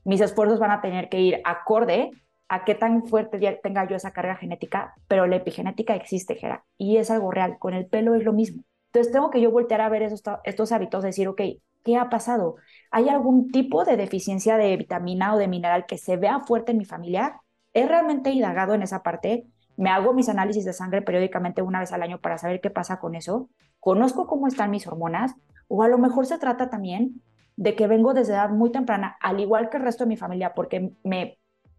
mis 0.04 0.20
esfuerzos 0.20 0.58
van 0.58 0.70
a 0.70 0.80
tener 0.80 1.08
que 1.08 1.20
ir 1.20 1.40
acorde 1.44 2.10
a 2.48 2.64
qué 2.64 2.74
tan 2.74 3.06
fuerte 3.06 3.38
tenga 3.62 3.88
yo 3.88 3.96
esa 3.96 4.12
carga 4.12 4.36
genética, 4.36 4.94
pero 5.08 5.26
la 5.26 5.36
epigenética 5.36 5.94
existe, 5.94 6.34
Gera, 6.34 6.64
y 6.76 6.98
es 6.98 7.10
algo 7.10 7.30
real. 7.30 7.58
Con 7.58 7.72
el 7.72 7.86
pelo 7.86 8.14
es 8.14 8.24
lo 8.24 8.32
mismo. 8.32 8.62
Entonces 8.92 9.12
tengo 9.12 9.30
que 9.30 9.40
yo 9.40 9.50
voltear 9.50 9.80
a 9.80 9.88
ver 9.88 10.02
esos, 10.02 10.22
estos 10.44 10.70
hábitos, 10.70 11.02
decir, 11.02 11.28
ok, 11.28 11.40
¿qué 11.82 11.96
ha 11.96 12.08
pasado? 12.08 12.56
¿Hay 12.90 13.08
algún 13.08 13.50
tipo 13.50 13.84
de 13.84 13.96
deficiencia 13.96 14.56
de 14.56 14.76
vitamina 14.76 15.34
o 15.34 15.38
de 15.38 15.48
mineral 15.48 15.86
que 15.86 15.98
se 15.98 16.16
vea 16.16 16.40
fuerte 16.40 16.72
en 16.72 16.78
mi 16.78 16.84
familia? 16.84 17.40
¿He 17.72 17.86
realmente 17.86 18.30
indagado 18.30 18.74
en 18.74 18.82
esa 18.82 19.02
parte? 19.02 19.46
¿Me 19.76 19.90
hago 19.90 20.12
mis 20.12 20.28
análisis 20.28 20.64
de 20.64 20.72
sangre 20.72 21.02
periódicamente 21.02 21.62
una 21.62 21.80
vez 21.80 21.92
al 21.92 22.02
año 22.02 22.20
para 22.20 22.38
saber 22.38 22.60
qué 22.60 22.70
pasa 22.70 22.98
con 22.98 23.14
eso? 23.14 23.48
¿Conozco 23.80 24.26
cómo 24.26 24.46
están 24.46 24.70
mis 24.70 24.86
hormonas? 24.86 25.34
O 25.68 25.82
a 25.82 25.88
lo 25.88 25.98
mejor 25.98 26.26
se 26.26 26.38
trata 26.38 26.70
también 26.70 27.22
de 27.56 27.74
que 27.74 27.86
vengo 27.86 28.14
desde 28.14 28.34
edad 28.34 28.50
muy 28.50 28.70
temprana, 28.70 29.16
al 29.20 29.40
igual 29.40 29.70
que 29.70 29.78
el 29.78 29.82
resto 29.82 30.04
de 30.04 30.08
mi 30.08 30.16
familia, 30.16 30.54
porque 30.54 30.92
me 31.02 31.38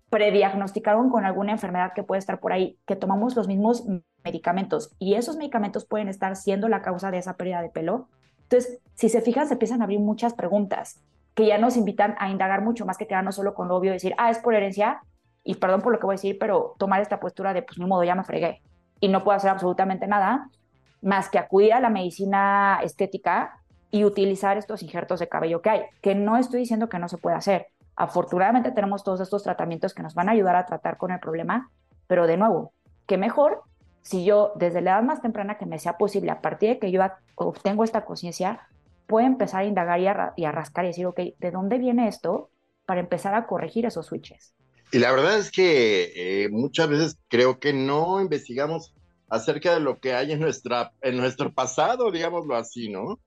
prediagnosticaron 0.09 1.09
con 1.09 1.25
alguna 1.25 1.53
enfermedad 1.53 1.93
que 1.95 2.03
puede 2.03 2.19
estar 2.19 2.39
por 2.39 2.53
ahí, 2.53 2.77
que 2.85 2.95
tomamos 2.95 3.35
los 3.35 3.47
mismos 3.47 3.83
medicamentos 4.23 4.95
y 4.99 5.15
esos 5.15 5.37
medicamentos 5.37 5.85
pueden 5.85 6.07
estar 6.07 6.35
siendo 6.35 6.69
la 6.69 6.81
causa 6.81 7.09
de 7.09 7.17
esa 7.17 7.35
pérdida 7.35 7.61
de 7.61 7.69
pelo. 7.69 8.09
Entonces, 8.53 8.79
si 8.93 9.09
se 9.09 9.21
fijan, 9.21 9.47
se 9.47 9.53
empiezan 9.53 9.81
a 9.81 9.85
abrir 9.85 9.99
muchas 9.99 10.35
preguntas 10.35 11.01
que 11.33 11.47
ya 11.47 11.57
nos 11.57 11.75
invitan 11.75 12.13
a 12.19 12.29
indagar 12.29 12.61
mucho 12.61 12.85
más 12.85 12.99
que 12.99 13.07
quedarnos 13.07 13.33
solo 13.33 13.55
con 13.55 13.67
lo 13.67 13.75
obvio, 13.75 13.91
decir, 13.91 14.13
ah, 14.19 14.29
es 14.29 14.37
por 14.37 14.53
herencia, 14.53 15.01
y 15.43 15.55
perdón 15.55 15.81
por 15.81 15.91
lo 15.91 15.99
que 15.99 16.05
voy 16.05 16.13
a 16.13 16.17
decir, 16.17 16.37
pero 16.39 16.75
tomar 16.77 17.01
esta 17.01 17.19
postura 17.19 17.55
de, 17.55 17.63
pues, 17.63 17.79
mi 17.79 17.85
modo, 17.85 18.03
ya 18.03 18.13
me 18.13 18.23
fregué 18.23 18.61
y 18.99 19.07
no 19.07 19.23
puedo 19.23 19.35
hacer 19.35 19.49
absolutamente 19.49 20.05
nada 20.05 20.49
más 21.01 21.29
que 21.29 21.39
acudir 21.39 21.73
a 21.73 21.79
la 21.79 21.89
medicina 21.89 22.79
estética 22.83 23.57
y 23.89 24.05
utilizar 24.05 24.55
estos 24.57 24.83
injertos 24.83 25.19
de 25.19 25.27
cabello 25.27 25.63
que 25.63 25.71
hay, 25.71 25.81
que 26.03 26.13
no 26.13 26.37
estoy 26.37 26.59
diciendo 26.59 26.89
que 26.89 26.99
no 26.99 27.09
se 27.09 27.17
pueda 27.17 27.37
hacer. 27.37 27.69
Afortunadamente 27.95 28.71
tenemos 28.71 29.03
todos 29.03 29.19
estos 29.19 29.41
tratamientos 29.41 29.95
que 29.95 30.03
nos 30.03 30.13
van 30.13 30.29
a 30.29 30.33
ayudar 30.33 30.55
a 30.55 30.67
tratar 30.67 30.97
con 30.97 31.09
el 31.09 31.19
problema, 31.19 31.71
pero 32.05 32.27
de 32.27 32.37
nuevo, 32.37 32.71
qué 33.07 33.17
mejor 33.17 33.63
si 34.03 34.25
yo 34.25 34.51
desde 34.55 34.81
la 34.81 34.91
edad 34.91 35.03
más 35.03 35.21
temprana 35.21 35.57
que 35.57 35.65
me 35.65 35.79
sea 35.79 35.97
posible, 35.97 36.29
a 36.29 36.41
partir 36.41 36.69
de 36.69 36.79
que 36.79 36.91
yo 36.91 37.01
obtengo 37.35 37.83
esta 37.83 38.05
conciencia, 38.05 38.67
puedo 39.07 39.25
empezar 39.25 39.61
a 39.61 39.65
indagar 39.65 39.99
y 39.99 40.07
a, 40.07 40.33
a, 40.35 40.51
rascar 40.51 40.85
y 40.85 40.89
decir, 40.89 41.05
ok, 41.05 41.19
¿de 41.39 41.51
dónde 41.51 41.77
viene 41.77 42.07
esto? 42.07 42.49
Para 42.85 42.99
empezar 42.99 43.33
a 43.33 43.47
corregir 43.47 43.85
esos 43.85 44.05
switches. 44.05 44.53
Y 44.91 44.99
la 44.99 45.11
verdad 45.11 45.39
es 45.39 45.51
que 45.51 46.11
eh, 46.15 46.49
muchas 46.49 46.87
veces 46.89 47.17
creo 47.27 47.59
que 47.59 47.73
no 47.73 48.21
investigamos 48.21 48.93
acerca 49.29 49.73
de 49.73 49.79
lo 49.79 49.99
que 49.99 50.13
hay 50.13 50.33
en, 50.33 50.39
nuestra, 50.39 50.91
en 51.01 51.17
nuestro 51.17 51.51
pasado, 51.51 52.11
digámoslo 52.11 52.55
así, 52.55 52.89
¿no? 52.89 53.19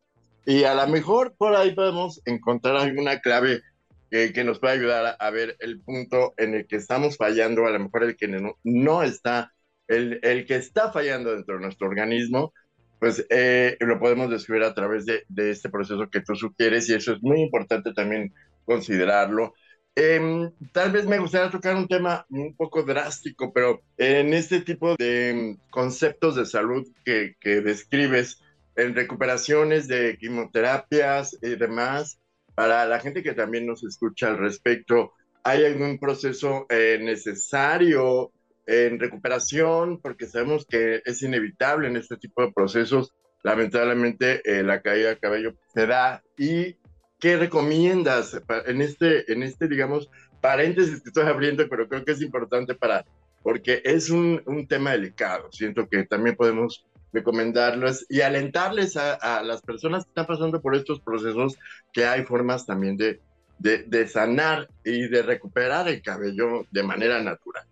Y 0.44 0.62
a 0.62 0.74
lo 0.74 0.86
mejor 0.86 1.34
por 1.36 1.56
ahí 1.56 1.74
podemos 1.74 2.22
encontrar 2.24 2.76
alguna 2.76 3.18
clave 3.20 3.62
que, 4.10 4.32
que 4.32 4.44
nos 4.44 4.60
pueda 4.60 4.74
ayudar 4.74 5.16
a, 5.18 5.30
ver 5.30 5.56
el 5.58 5.80
punto 5.80 6.34
en 6.36 6.54
el 6.54 6.66
que 6.68 6.76
estamos 6.76 7.16
fallando, 7.16 7.66
a 7.66 7.70
lo 7.70 7.80
mejor 7.80 8.04
el 8.04 8.16
que 8.16 8.28
no, 8.28 8.54
no 8.62 9.02
está, 9.02 9.52
el, 9.88 10.20
el, 10.22 10.46
que 10.46 10.56
está 10.56 10.92
fallando 10.92 11.34
dentro 11.34 11.56
de 11.56 11.62
nuestro 11.62 11.88
organismo, 11.88 12.52
pues 12.98 13.26
eh, 13.30 13.76
lo 13.80 13.98
podemos 13.98 14.30
descubrir 14.30 14.64
a 14.64 14.74
través 14.74 15.06
de, 15.06 15.24
de, 15.28 15.50
este 15.50 15.68
proceso 15.68 16.08
que 16.10 16.22
tú 16.22 16.34
sugieres 16.34 16.88
y 16.88 16.94
eso 16.94 17.12
es 17.12 17.22
muy 17.22 17.40
importante 17.42 17.92
también 17.92 18.32
considerarlo. 18.64 19.54
Em, 19.94 20.50
tal 20.72 20.92
vez 20.92 21.06
me 21.06 21.18
gustaría 21.18 21.50
tocar 21.50 21.74
un 21.76 21.88
tema 21.88 22.26
un 22.30 22.54
poco 22.54 22.82
drástico, 22.82 23.52
pero 23.52 23.82
en 23.96 24.34
este 24.34 24.60
tipo 24.60 24.94
de 24.96 25.30
em, 25.30 25.56
conceptos 25.70 26.36
de 26.36 26.46
salud 26.46 26.86
que, 27.04 27.36
que 27.40 27.60
describes, 27.60 28.40
en 28.76 28.94
recuperaciones 28.94 29.88
de 29.88 30.16
quimioterapias 30.18 31.36
y 31.42 31.56
demás, 31.56 32.20
para 32.54 32.86
la 32.86 33.00
gente 33.00 33.22
que 33.22 33.32
también 33.32 33.66
nos 33.66 33.82
escucha 33.82 34.28
al 34.28 34.38
respecto, 34.38 35.12
¿hay 35.42 35.64
algún 35.64 35.98
proceso 35.98 36.66
eh, 36.68 36.98
necesario 37.02 38.32
en 38.66 38.98
recuperación? 38.98 40.00
Porque 40.00 40.26
sabemos 40.26 40.66
que 40.66 41.02
es 41.04 41.22
inevitable 41.22 41.88
en 41.88 41.96
este 41.96 42.16
tipo 42.16 42.42
de 42.42 42.52
procesos. 42.52 43.12
Lamentablemente, 43.42 44.42
eh, 44.44 44.62
la 44.62 44.82
caída 44.82 45.10
de 45.10 45.18
cabello 45.18 45.54
se 45.72 45.86
da 45.86 46.22
y 46.36 46.76
¿qué 47.18 47.36
recomiendas 47.36 48.40
en 48.66 48.82
este, 48.82 49.32
en 49.32 49.42
este, 49.42 49.68
digamos, 49.68 50.10
paréntesis 50.40 51.02
que 51.02 51.08
estoy 51.08 51.26
abriendo, 51.26 51.68
pero 51.68 51.88
creo 51.88 52.04
que 52.04 52.12
es 52.12 52.22
importante 52.22 52.74
para, 52.74 53.04
porque 53.42 53.82
es 53.84 54.10
un, 54.10 54.42
un 54.46 54.66
tema 54.66 54.92
delicado. 54.92 55.50
Siento 55.52 55.88
que 55.88 56.04
también 56.04 56.36
podemos 56.36 56.84
recomendarles 57.12 58.04
y 58.08 58.20
alentarles 58.20 58.96
a, 58.96 59.14
a, 59.14 59.42
las 59.42 59.62
personas 59.62 60.04
que 60.04 60.10
están 60.10 60.26
pasando 60.26 60.60
por 60.60 60.74
estos 60.76 61.00
procesos 61.00 61.56
que 61.92 62.04
hay 62.04 62.24
formas 62.24 62.66
también 62.66 62.96
de, 62.96 63.20
de, 63.58 63.84
de 63.84 64.06
sanar 64.06 64.68
y 64.84 65.08
de 65.08 65.22
recuperar 65.22 65.88
el 65.88 66.02
cabello 66.02 66.66
de 66.70 66.82
manera 66.82 67.22
natural. 67.22 67.64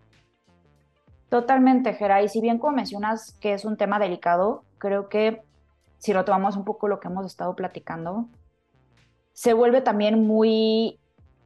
Totalmente, 1.34 1.94
Gera. 1.94 2.22
Y 2.22 2.28
si 2.28 2.40
bien 2.40 2.60
como 2.60 2.76
mencionas 2.76 3.32
que 3.40 3.54
es 3.54 3.64
un 3.64 3.76
tema 3.76 3.98
delicado, 3.98 4.62
creo 4.78 5.08
que 5.08 5.42
si 5.98 6.12
lo 6.12 6.24
tomamos 6.24 6.56
un 6.56 6.64
poco 6.64 6.86
lo 6.86 7.00
que 7.00 7.08
hemos 7.08 7.26
estado 7.26 7.56
platicando, 7.56 8.28
se 9.32 9.52
vuelve 9.52 9.80
también 9.80 10.28
muy 10.28 11.00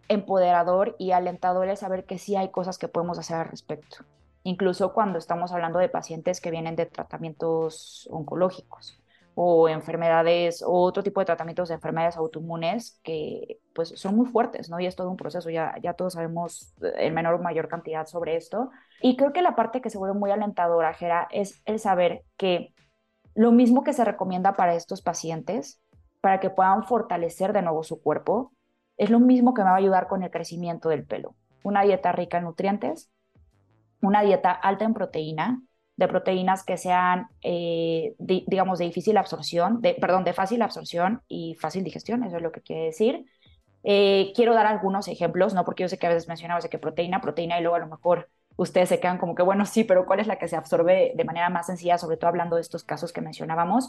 empoderador 0.09 0.95
y 0.99 1.12
alentador 1.12 1.68
el 1.68 1.78
saber 1.78 2.04
que 2.04 2.18
sí 2.18 2.37
hay 2.37 2.50
cosas 2.50 2.76
que 2.76 2.87
podemos 2.87 3.18
hacer 3.18 3.37
al 3.37 3.49
respecto, 3.49 4.04
incluso 4.42 4.92
cuando 4.92 5.18
estamos 5.18 5.52
hablando 5.52 5.78
de 5.78 5.88
pacientes 5.88 6.42
que 6.42 6.50
vienen 6.50 6.76
de 6.76 6.85
tratamientos 6.85 8.07
oncológicos 8.12 8.98
o 9.40 9.68
enfermedades 9.68 10.62
o 10.62 10.73
otro 10.73 11.04
tipo 11.04 11.21
de 11.21 11.26
tratamientos 11.26 11.68
de 11.68 11.76
enfermedades 11.76 12.16
autoinmunes 12.16 12.99
que 13.04 13.61
pues 13.73 13.90
son 13.90 14.16
muy 14.16 14.26
fuertes, 14.26 14.68
¿no? 14.68 14.80
Y 14.80 14.87
es 14.87 14.97
todo 14.97 15.09
un 15.09 15.16
proceso, 15.16 15.49
ya, 15.49 15.76
ya 15.80 15.95
todos 15.95 16.14
sabemos 16.14 16.75
en 16.80 17.14
menor 17.14 17.35
o 17.35 17.38
mayor 17.38 17.68
cantidad 17.68 18.04
sobre 18.07 18.35
esto. 18.35 18.71
Y 19.00 19.16
creo 19.16 19.33
que 19.33 19.40
la 19.40 19.54
parte 19.54 19.80
que 19.80 19.90
se 19.90 19.99
vuelve 19.99 20.18
muy 20.18 20.33
alentadora, 20.33 20.92
Jera, 20.92 21.28
es 21.30 21.62
el 21.66 21.78
saber 21.78 22.25
que 22.37 22.75
lo 23.37 23.52
mismo 23.52 23.85
que 23.85 23.92
se 23.92 24.04
recomienda 24.04 24.57
para 24.57 24.75
estos 24.75 25.02
pacientes, 25.02 25.80
para 26.21 26.40
que 26.40 26.50
puedan 26.50 26.83
fortalecer 26.83 27.52
de 27.52 27.62
nuevo 27.62 27.85
su 27.85 28.02
cuerpo, 28.02 28.50
es 28.97 29.09
lo 29.09 29.21
mismo 29.21 29.54
que 29.54 29.62
me 29.62 29.68
va 29.68 29.76
a 29.76 29.78
ayudar 29.78 30.09
con 30.09 30.25
el 30.25 30.33
crecimiento 30.33 30.88
del 30.88 31.07
pelo. 31.07 31.37
Una 31.62 31.83
dieta 31.83 32.11
rica 32.11 32.38
en 32.38 32.45
nutrientes, 32.45 33.09
una 34.02 34.23
dieta 34.23 34.50
alta 34.50 34.85
en 34.85 34.95
proteína, 34.95 35.62
de 35.99 36.07
proteínas 36.07 36.62
que 36.62 36.76
sean, 36.76 37.26
eh, 37.43 38.14
digamos, 38.19 38.78
de 38.78 38.85
difícil 38.85 39.17
absorción, 39.17 39.83
de, 39.83 39.95
perdón, 39.95 40.23
de 40.23 40.33
fácil 40.33 40.62
absorción 40.62 41.23
y 41.26 41.57
fácil 41.57 41.83
digestión, 41.83 42.23
eso 42.23 42.37
es 42.37 42.43
lo 42.43 42.52
que 42.52 42.61
quiere 42.61 42.85
decir. 42.85 43.26
Eh, 43.83 44.33
quiero 44.37 44.55
dar 44.55 44.67
algunos 44.67 45.09
ejemplos, 45.09 45.55
¿no? 45.55 45.64
Porque 45.64 45.83
yo 45.83 45.88
sé 45.88 45.99
que 45.99 46.07
a 46.07 46.11
veces 46.11 46.28
mencionaba 46.28 46.61
de 46.61 46.69
que 46.69 46.78
proteína, 46.78 47.21
proteína, 47.21 47.59
y 47.59 47.62
luego 47.62 47.75
a 47.75 47.81
lo 47.81 47.88
mejor 47.88 48.28
ustedes 48.55 48.90
se 48.90 49.00
quedan 49.00 49.19
como 49.19 49.35
que, 49.35 49.43
bueno, 49.43 49.67
sí, 49.67 49.83
pero 49.83 50.07
¿cuál 50.07 50.21
es 50.21 50.28
la 50.28 50.37
que 50.37 50.47
se 50.47 50.55
absorbe 50.55 51.12
de 51.17 51.25
manera 51.25 51.50
más 51.50 51.67
sencilla, 51.67 51.99
sobre 51.99 52.17
todo 52.17 52.28
hablando 52.28 52.55
de 52.55 52.62
estos 52.62 52.85
casos 52.85 53.12
que 53.12 53.21
mencionábamos? 53.21 53.88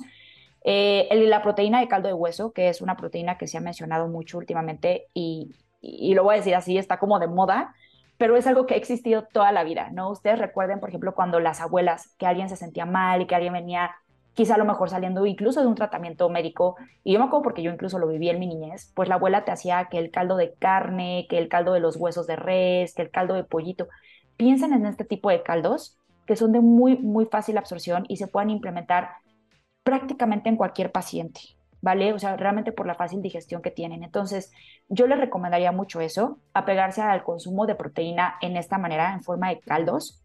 Eh, 0.63 1.07
la 1.11 1.43
proteína 1.43 1.79
de 1.79 1.87
caldo 1.87 2.07
de 2.07 2.15
hueso, 2.15 2.53
que 2.53 2.69
es 2.69 2.81
una 2.81 2.97
proteína 2.97 3.37
que 3.37 3.45
se 3.45 3.59
ha 3.59 3.61
mencionado 3.61 4.07
mucho 4.07 4.39
últimamente 4.39 5.05
y, 5.13 5.51
y, 5.79 6.15
lo 6.15 6.23
voy 6.23 6.33
a 6.33 6.37
decir 6.37 6.55
así, 6.55 6.79
está 6.79 6.97
como 6.97 7.19
de 7.19 7.27
moda, 7.27 7.75
pero 8.19 8.35
es 8.35 8.45
algo 8.47 8.65
que 8.65 8.73
ha 8.73 8.77
existido 8.77 9.23
toda 9.31 9.53
la 9.53 9.63
vida, 9.63 9.91
¿no? 9.93 10.11
Ustedes 10.11 10.37
recuerden, 10.37 10.81
por 10.81 10.89
ejemplo, 10.89 11.15
cuando 11.15 11.39
las 11.39 11.61
abuelas, 11.61 12.13
que 12.17 12.25
alguien 12.27 12.49
se 12.49 12.57
sentía 12.57 12.85
mal 12.85 13.21
y 13.21 13.27
que 13.27 13.33
alguien 13.33 13.53
venía 13.53 13.95
quizá 14.33 14.55
a 14.55 14.57
lo 14.57 14.65
mejor 14.65 14.89
saliendo 14.89 15.25
incluso 15.25 15.61
de 15.61 15.67
un 15.67 15.75
tratamiento 15.75 16.27
médico, 16.29 16.75
y 17.05 17.13
yo 17.13 17.19
me 17.19 17.25
acuerdo 17.25 17.43
porque 17.43 17.63
yo 17.63 17.71
incluso 17.71 17.97
lo 17.97 18.07
viví 18.07 18.29
en 18.29 18.39
mi 18.39 18.47
niñez, 18.47 18.91
pues 18.93 19.07
la 19.07 19.15
abuela 19.15 19.45
te 19.45 19.51
hacía 19.51 19.87
que 19.89 19.99
el 19.99 20.11
caldo 20.11 20.35
de 20.35 20.53
carne, 20.53 21.27
que 21.29 21.37
el 21.37 21.47
caldo 21.47 21.71
de 21.71 21.79
los 21.79 21.95
huesos 21.95 22.27
de 22.27 22.35
res, 22.35 22.93
que 22.93 23.03
el 23.03 23.09
caldo 23.09 23.35
de 23.35 23.45
pollito. 23.45 23.87
Piensen 24.35 24.73
en 24.73 24.85
este 24.85 25.05
tipo 25.05 25.29
de 25.29 25.41
caldos 25.41 25.97
que 26.27 26.35
son 26.35 26.51
de 26.51 26.59
muy, 26.59 26.97
muy 26.97 27.25
fácil 27.25 27.57
absorción 27.57 28.03
y 28.09 28.17
se 28.17 28.27
pueden 28.27 28.49
implementar 28.49 29.11
prácticamente 29.83 30.49
en 30.49 30.57
cualquier 30.57 30.91
paciente, 30.91 31.39
¿vale? 31.81 32.13
O 32.13 32.19
sea, 32.19 32.35
realmente 32.37 32.71
por 32.71 32.87
la 32.87 32.95
fácil 32.95 33.21
digestión 33.21 33.61
que 33.61 33.71
tienen. 33.71 34.03
Entonces, 34.03 34.51
yo 34.87 35.07
les 35.07 35.19
recomendaría 35.19 35.71
mucho 35.71 36.01
eso, 36.01 36.39
apegarse 36.53 37.01
al 37.01 37.23
consumo 37.23 37.65
de 37.65 37.75
proteína 37.75 38.35
en 38.41 38.57
esta 38.57 38.77
manera, 38.77 39.13
en 39.13 39.23
forma 39.23 39.49
de 39.49 39.59
caldos. 39.59 40.23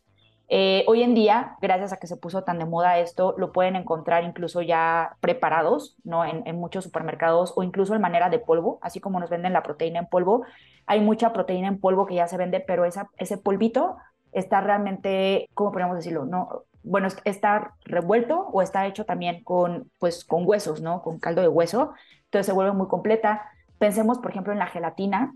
Eh, 0.48 0.84
hoy 0.88 1.02
en 1.02 1.14
día, 1.14 1.56
gracias 1.62 1.92
a 1.92 1.96
que 1.96 2.06
se 2.06 2.18
puso 2.18 2.44
tan 2.44 2.58
de 2.58 2.66
moda 2.66 2.98
esto, 2.98 3.34
lo 3.38 3.50
pueden 3.50 3.76
encontrar 3.76 4.24
incluso 4.24 4.60
ya 4.60 5.16
preparados, 5.20 5.96
¿no? 6.04 6.24
En, 6.24 6.56
muchos 6.56 6.84
supermercados 6.84 7.54
o 7.56 7.62
incluso 7.62 7.94
en 7.94 8.02
manera 8.02 8.28
de 8.28 8.38
polvo, 8.38 8.78
así 8.82 9.00
como 9.00 9.20
nos 9.20 9.30
venden 9.30 9.54
la 9.54 9.62
proteína 9.62 10.00
en 10.00 10.06
polvo. 10.06 10.44
Hay 10.86 11.00
mucha 11.00 11.32
proteína 11.32 11.68
en 11.68 11.80
polvo 11.80 12.04
que 12.04 12.14
ya 12.14 12.28
se 12.28 12.36
vende, 12.36 12.60
pero 12.60 12.84
ese 12.84 13.38
polvito 13.38 13.96
está 14.32 14.60
realmente, 14.60 15.48
¿cómo 15.54 15.72
podemos 15.72 15.96
decirlo? 15.96 16.26
No, 16.26 16.64
bueno, 16.84 17.08
está 17.24 17.74
revuelto 17.84 18.48
o 18.52 18.62
está 18.62 18.86
hecho 18.86 19.04
también 19.04 19.42
con, 19.42 19.90
pues, 19.98 20.24
con 20.24 20.46
huesos, 20.46 20.82
¿no? 20.82 21.02
Con 21.02 21.18
caldo 21.18 21.40
de 21.40 21.48
hueso. 21.48 21.94
Entonces 22.24 22.46
se 22.46 22.52
vuelve 22.52 22.72
muy 22.72 22.86
completa. 22.88 23.42
Pensemos, 23.78 24.18
por 24.18 24.30
ejemplo, 24.30 24.52
en 24.52 24.58
la 24.58 24.66
gelatina. 24.66 25.34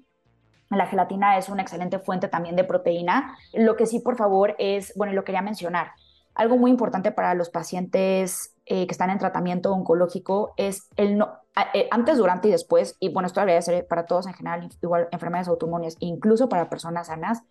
La 0.70 0.87
gelatina 0.87 1.38
es 1.38 1.48
una 1.48 1.62
excelente 1.62 1.98
fuente 1.98 2.28
también 2.28 2.54
de 2.54 2.64
proteína. 2.64 3.37
Lo 3.54 3.76
que 3.76 3.87
sí, 3.87 4.00
por 4.00 4.16
favor, 4.16 4.54
es, 4.58 4.92
bueno, 4.94 5.14
lo 5.14 5.24
quería 5.24 5.40
mencionar. 5.40 5.92
Algo 6.34 6.58
muy 6.58 6.70
importante 6.70 7.11
para 7.11 7.34
los 7.34 7.48
pacientes 7.48 8.54
eh, 8.66 8.87
que 8.87 8.92
están 8.92 9.08
en 9.11 9.18
tratamiento 9.18 9.72
oncológico 9.72 10.52
es 10.58 10.88
el 10.96 11.16
no, 11.16 11.32
eh, 11.72 11.88
antes, 11.90 12.18
durante 12.18 12.48
y 12.48 12.50
después, 12.50 12.96
y 13.00 13.12
bueno, 13.12 13.26
esto 13.26 13.40
debería 13.40 13.62
ser 13.62 13.87
para 13.87 14.04
todos 14.04 14.26
en 14.26 14.34
general, 14.34 14.68
igual 14.82 15.08
enfermedades 15.11 15.48
autoinmunes, 15.48 15.96
incluso 15.98 16.48
para 16.48 16.68
personas 16.68 17.08
sanas, 17.08 17.42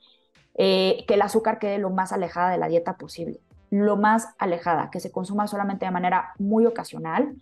eh, 0.54 1.04
que 1.08 1.16
el 1.16 1.22
azúcar 1.24 1.60
quede 1.60 1.80
lo 1.80 1.90
más 1.90 2.14
alejada 2.14 2.52
de 2.52 2.60
la 2.60 2.68
dieta 2.68 2.98
posible 2.98 3.42
lo 3.70 3.98
más 3.98 4.30
alejada, 4.38 4.90
que 4.92 5.00
se 5.00 5.12
consuma 5.12 5.48
solamente 5.48 5.86
de 5.86 5.92
manera 5.92 6.34
muy 6.40 6.66
ocasional. 6.66 7.36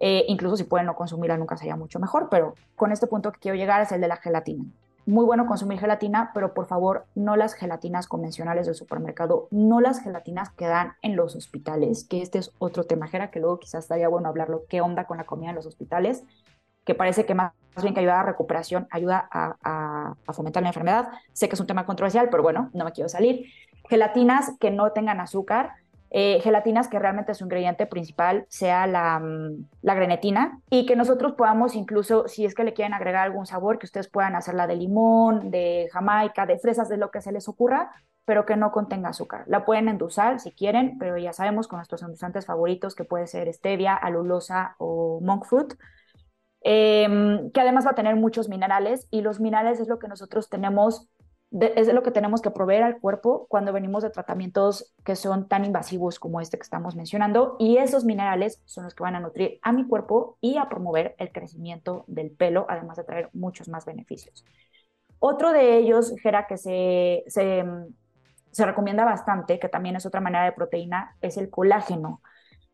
Eh, 0.00 0.24
incluso 0.28 0.56
si 0.56 0.64
pueden 0.64 0.86
no 0.86 0.94
consumirla, 0.94 1.36
nunca 1.36 1.56
sería 1.56 1.76
mucho 1.76 1.98
mejor, 1.98 2.28
pero 2.30 2.54
con 2.76 2.92
este 2.92 3.06
punto 3.06 3.32
que 3.32 3.40
quiero 3.40 3.56
llegar 3.56 3.80
es 3.82 3.92
el 3.92 4.00
de 4.00 4.08
la 4.08 4.16
gelatina. 4.16 4.64
Muy 5.06 5.24
bueno 5.24 5.46
consumir 5.46 5.80
gelatina, 5.80 6.32
pero 6.34 6.52
por 6.52 6.66
favor 6.66 7.06
no 7.14 7.34
las 7.34 7.54
gelatinas 7.54 8.06
convencionales 8.06 8.66
del 8.66 8.74
supermercado, 8.74 9.48
no 9.50 9.80
las 9.80 10.00
gelatinas 10.00 10.50
que 10.50 10.66
dan 10.66 10.92
en 11.00 11.16
los 11.16 11.34
hospitales, 11.34 12.04
que 12.04 12.20
este 12.20 12.38
es 12.38 12.52
otro 12.58 12.84
tema, 12.84 13.08
que 13.08 13.40
luego 13.40 13.58
quizás 13.58 13.84
estaría 13.84 14.08
bueno 14.08 14.28
hablarlo, 14.28 14.64
qué 14.68 14.82
onda 14.82 15.06
con 15.06 15.16
la 15.16 15.24
comida 15.24 15.50
en 15.50 15.56
los 15.56 15.66
hospitales, 15.66 16.24
que 16.84 16.94
parece 16.94 17.24
que 17.24 17.34
más, 17.34 17.52
bien 17.82 17.94
que 17.94 18.00
ayuda 18.00 18.20
a 18.20 18.22
recuperación, 18.22 18.86
ayuda 18.90 19.28
a, 19.30 20.14
a 20.26 20.32
fomentar 20.32 20.62
la 20.62 20.70
enfermedad. 20.70 21.08
Sé 21.32 21.48
que 21.48 21.54
es 21.54 21.60
un 21.60 21.66
tema 21.66 21.86
controversial, 21.86 22.28
pero 22.30 22.42
bueno, 22.42 22.70
no 22.74 22.84
me 22.84 22.92
quiero 22.92 23.08
salir 23.08 23.46
gelatinas 23.88 24.52
que 24.60 24.70
no 24.70 24.92
tengan 24.92 25.20
azúcar, 25.20 25.72
eh, 26.10 26.40
gelatinas 26.40 26.88
que 26.88 26.98
realmente 26.98 27.34
su 27.34 27.44
ingrediente 27.44 27.86
principal 27.86 28.46
sea 28.48 28.86
la, 28.86 29.18
mm, 29.18 29.68
la, 29.82 29.94
grenetina 29.94 30.60
y 30.70 30.86
que 30.86 30.96
nosotros 30.96 31.34
podamos 31.34 31.74
incluso, 31.74 32.28
si 32.28 32.46
es 32.46 32.54
que 32.54 32.64
le 32.64 32.72
quieren 32.72 32.94
agregar 32.94 33.24
algún 33.24 33.44
sabor, 33.44 33.78
que 33.78 33.84
ustedes 33.84 34.08
puedan 34.08 34.34
hacerla 34.34 34.66
de 34.66 34.76
limón, 34.76 35.50
de 35.50 35.88
jamaica, 35.92 36.46
de 36.46 36.58
fresas, 36.58 36.88
de 36.88 36.96
lo 36.96 37.10
que 37.10 37.20
se 37.20 37.30
les 37.30 37.46
ocurra, 37.46 37.90
pero 38.24 38.46
que 38.46 38.56
no 38.56 38.72
contenga 38.72 39.10
azúcar. 39.10 39.44
La 39.48 39.64
pueden 39.66 39.88
endulzar 39.88 40.40
si 40.40 40.52
quieren, 40.52 40.98
pero 40.98 41.18
ya 41.18 41.32
sabemos 41.34 41.68
con 41.68 41.78
nuestros 41.78 42.02
endulzantes 42.02 42.46
favoritos 42.46 42.94
que 42.94 43.04
puede 43.04 43.26
ser 43.26 43.52
stevia, 43.52 43.94
alulosa 43.94 44.76
o 44.78 45.20
monk 45.22 45.44
fruit. 45.44 45.74
Em, 46.60 47.50
que 47.52 47.60
además 47.60 47.86
va 47.86 47.92
a 47.92 47.94
tener 47.94 48.16
muchos 48.16 48.48
minerales 48.48 49.06
y 49.10 49.20
los 49.22 49.40
minerales 49.40 49.78
es 49.80 49.88
lo 49.88 49.98
que 49.98 50.08
nosotros 50.08 50.48
tenemos 50.48 51.08
es 51.50 51.92
lo 51.92 52.02
que 52.02 52.10
tenemos 52.10 52.42
que 52.42 52.50
proveer 52.50 52.82
al 52.82 53.00
cuerpo 53.00 53.46
cuando 53.48 53.72
venimos 53.72 54.02
de 54.02 54.10
tratamientos 54.10 54.92
que 55.02 55.16
son 55.16 55.48
tan 55.48 55.64
invasivos 55.64 56.18
como 56.18 56.40
este 56.40 56.58
que 56.58 56.62
estamos 56.62 56.94
mencionando 56.94 57.56
y 57.58 57.78
esos 57.78 58.04
minerales 58.04 58.60
son 58.66 58.84
los 58.84 58.94
que 58.94 59.02
van 59.02 59.14
a 59.14 59.20
nutrir 59.20 59.58
a 59.62 59.72
mi 59.72 59.86
cuerpo 59.86 60.36
y 60.42 60.58
a 60.58 60.68
promover 60.68 61.14
el 61.18 61.32
crecimiento 61.32 62.04
del 62.06 62.30
pelo, 62.30 62.66
además 62.68 62.98
de 62.98 63.04
traer 63.04 63.30
muchos 63.32 63.68
más 63.68 63.86
beneficios. 63.86 64.44
Otro 65.20 65.52
de 65.52 65.78
ellos, 65.78 66.14
Gera, 66.22 66.46
que 66.46 66.58
se, 66.58 67.24
se, 67.28 67.64
se 68.50 68.66
recomienda 68.66 69.04
bastante, 69.04 69.58
que 69.58 69.68
también 69.68 69.96
es 69.96 70.04
otra 70.04 70.20
manera 70.20 70.44
de 70.44 70.52
proteína, 70.52 71.16
es 71.22 71.38
el 71.38 71.48
colágeno. 71.48 72.20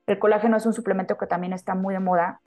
El 0.06 0.18
colágeno 0.18 0.56
es 0.56 0.66
un 0.66 0.74
suplemento 0.74 1.16
que 1.16 1.26
también 1.26 1.52
está 1.52 1.74
muy 1.74 1.94
de 1.94 2.00
moda, 2.00 2.40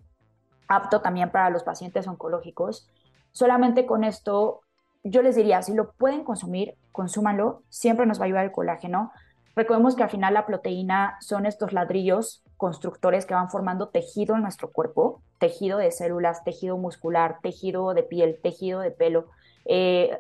apto 0.68 1.02
también 1.02 1.32
para 1.32 1.50
los 1.50 1.64
pacientes 1.64 2.06
oncológicos. 2.06 2.90
Solamente 3.32 3.86
con 3.86 4.04
esto 4.04 4.62
yo 5.04 5.22
les 5.22 5.36
diría, 5.36 5.62
si 5.62 5.74
lo 5.74 5.92
pueden 5.92 6.24
consumir, 6.24 6.76
consúmanlo, 6.92 7.62
siempre 7.70 8.06
nos 8.06 8.20
va 8.20 8.24
a 8.24 8.26
ayudar 8.26 8.46
el 8.46 8.52
colágeno. 8.52 9.12
Recordemos 9.56 9.96
que 9.96 10.04
al 10.04 10.10
final 10.10 10.34
la 10.34 10.46
proteína 10.46 11.18
son 11.22 11.46
estos 11.46 11.74
ladrillos 11.74 12.44
constructores 12.58 13.26
que 13.26 13.34
van 13.34 13.50
formando 13.50 13.90
tejido 13.90 14.36
en 14.36 14.42
nuestro 14.42 14.72
cuerpo, 14.72 15.22
tejido 15.40 15.78
de 15.78 15.92
células, 15.92 16.44
tejido 16.44 16.78
muscular, 16.78 17.38
tejido 17.42 17.94
de 17.94 18.04
piel, 18.04 18.40
tejido 18.42 18.80
de 18.80 18.92
pelo. 18.92 19.28
Eh, 19.66 20.18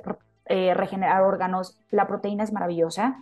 eh, 0.49 0.73
regenerar 0.73 1.23
órganos. 1.23 1.77
La 1.91 2.07
proteína 2.07 2.43
es 2.43 2.53
maravillosa. 2.53 3.17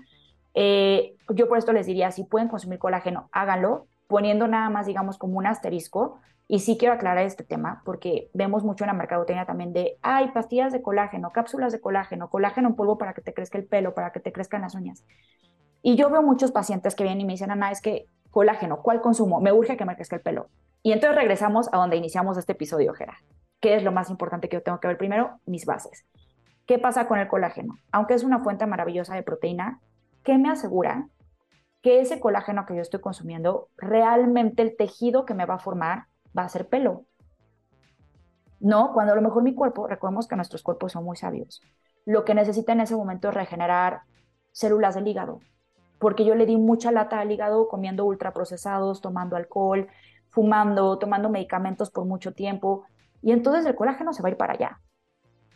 Eh, 0.54 1.16
yo 1.30 1.48
por 1.48 1.58
esto 1.58 1.74
les 1.74 1.88
diría, 1.88 2.12
si 2.12 2.24
pueden 2.24 2.50
consumir 2.50 2.78
colágeno, 2.78 3.30
háganlo, 3.32 3.88
poniendo 4.08 4.48
nada 4.48 4.70
más, 4.70 4.86
digamos, 4.86 5.18
como 5.18 5.38
un 5.38 5.48
asterisco. 5.48 6.20
Y 6.48 6.60
sí 6.60 6.78
quiero 6.78 6.94
aclarar 6.94 7.26
este 7.26 7.44
tema, 7.44 7.82
porque 7.86 8.30
vemos 8.34 8.64
mucho 8.64 8.84
en 8.84 8.90
la 8.90 8.94
mercadotecnia 8.94 9.46
también 9.46 9.74
de, 9.74 9.98
hay 10.04 10.28
pastillas 10.28 10.72
de 10.72 10.84
colágeno, 10.84 11.32
cápsulas 11.32 11.72
de 11.74 11.82
colágeno, 11.82 12.30
colágeno 12.30 12.70
en 12.70 12.76
polvo 12.76 13.00
para 13.00 13.14
que 13.14 13.22
te 13.22 13.34
crezca 13.34 13.58
el 13.58 13.66
pelo, 13.66 13.96
para 13.96 14.12
que 14.12 14.20
te 14.20 14.32
crezcan 14.32 14.62
las 14.62 14.76
uñas. 14.76 15.04
Y 15.82 15.96
yo 15.96 16.10
veo 16.12 16.22
muchos 16.22 16.52
pacientes 16.52 16.94
que 16.94 17.04
vienen 17.04 17.22
y 17.22 17.26
me 17.26 17.34
dicen, 17.34 17.50
Ana, 17.50 17.72
es 17.72 17.82
que 17.82 18.08
colágeno, 18.30 18.84
¿cuál 18.84 19.02
consumo? 19.02 19.42
Me 19.42 19.54
urge 19.54 19.76
que 19.76 19.86
me 19.86 19.96
crezca 19.96 20.18
el 20.18 20.22
pelo. 20.22 20.50
Y 20.84 20.92
entonces 20.92 21.16
regresamos 21.16 21.68
a 21.72 21.78
donde 21.78 21.96
iniciamos 21.96 22.38
este 22.38 22.52
episodio, 22.52 22.94
Jera. 22.94 23.18
¿Qué 23.60 23.76
es 23.76 23.84
lo 23.84 23.92
más 23.92 24.12
importante 24.12 24.48
que 24.48 24.58
yo 24.58 24.62
tengo 24.62 24.80
que 24.80 24.88
ver 24.88 24.98
primero? 24.98 25.40
Mis 25.48 25.66
bases. 25.66 26.06
¿Qué 26.68 26.78
pasa 26.78 27.08
con 27.08 27.18
el 27.18 27.28
colágeno? 27.28 27.80
Aunque 27.92 28.14
es 28.14 28.24
una 28.24 28.44
fuente 28.44 28.68
maravillosa 28.68 29.16
de 29.16 29.24
proteína, 29.24 29.80
¿qué 30.24 30.38
me 30.38 30.50
asegura 30.50 31.08
que 31.86 32.02
ese 32.02 32.20
colágeno 32.20 32.66
que 32.66 32.76
yo 32.76 32.82
estoy 32.82 33.00
consumiendo, 33.00 33.70
realmente 33.78 34.64
el 34.64 34.76
tejido 34.76 35.24
que 35.24 35.36
me 35.36 35.46
va 35.46 35.54
a 35.54 35.60
formar 35.60 36.08
va 36.36 36.42
a 36.42 36.50
ser 36.50 36.68
pelo? 36.68 37.06
No, 38.60 38.92
cuando 38.92 39.14
a 39.14 39.16
lo 39.16 39.22
mejor 39.22 39.44
mi 39.44 39.54
cuerpo, 39.54 39.86
recordemos 39.86 40.28
que 40.28 40.36
nuestros 40.36 40.64
cuerpos 40.64 40.94
son 40.94 41.04
muy 41.04 41.16
sabios, 41.16 41.62
lo 42.04 42.26
que 42.26 42.34
necesita 42.34 42.74
en 42.74 42.80
ese 42.80 42.96
momento 42.96 43.30
es 43.30 43.36
regenerar 43.36 44.02
células 44.52 44.96
del 44.96 45.08
hígado, 45.08 45.42
porque 46.00 46.26
yo 46.26 46.34
le 46.34 46.48
di 46.48 46.58
mucha 46.58 46.92
lata 46.92 47.20
al 47.20 47.32
hígado 47.32 47.68
comiendo 47.68 48.04
ultraprocesados, 48.06 49.00
tomando 49.00 49.36
alcohol, 49.36 49.88
fumando, 50.32 50.98
tomando 50.98 51.30
medicamentos 51.30 51.92
por 51.92 52.06
mucho 52.06 52.34
tiempo, 52.34 52.86
y 53.22 53.32
entonces 53.32 53.64
el 53.68 53.76
colágeno 53.76 54.12
se 54.12 54.24
va 54.24 54.30
a 54.30 54.32
ir 54.32 54.38
para 54.38 54.54
allá. 54.54 54.82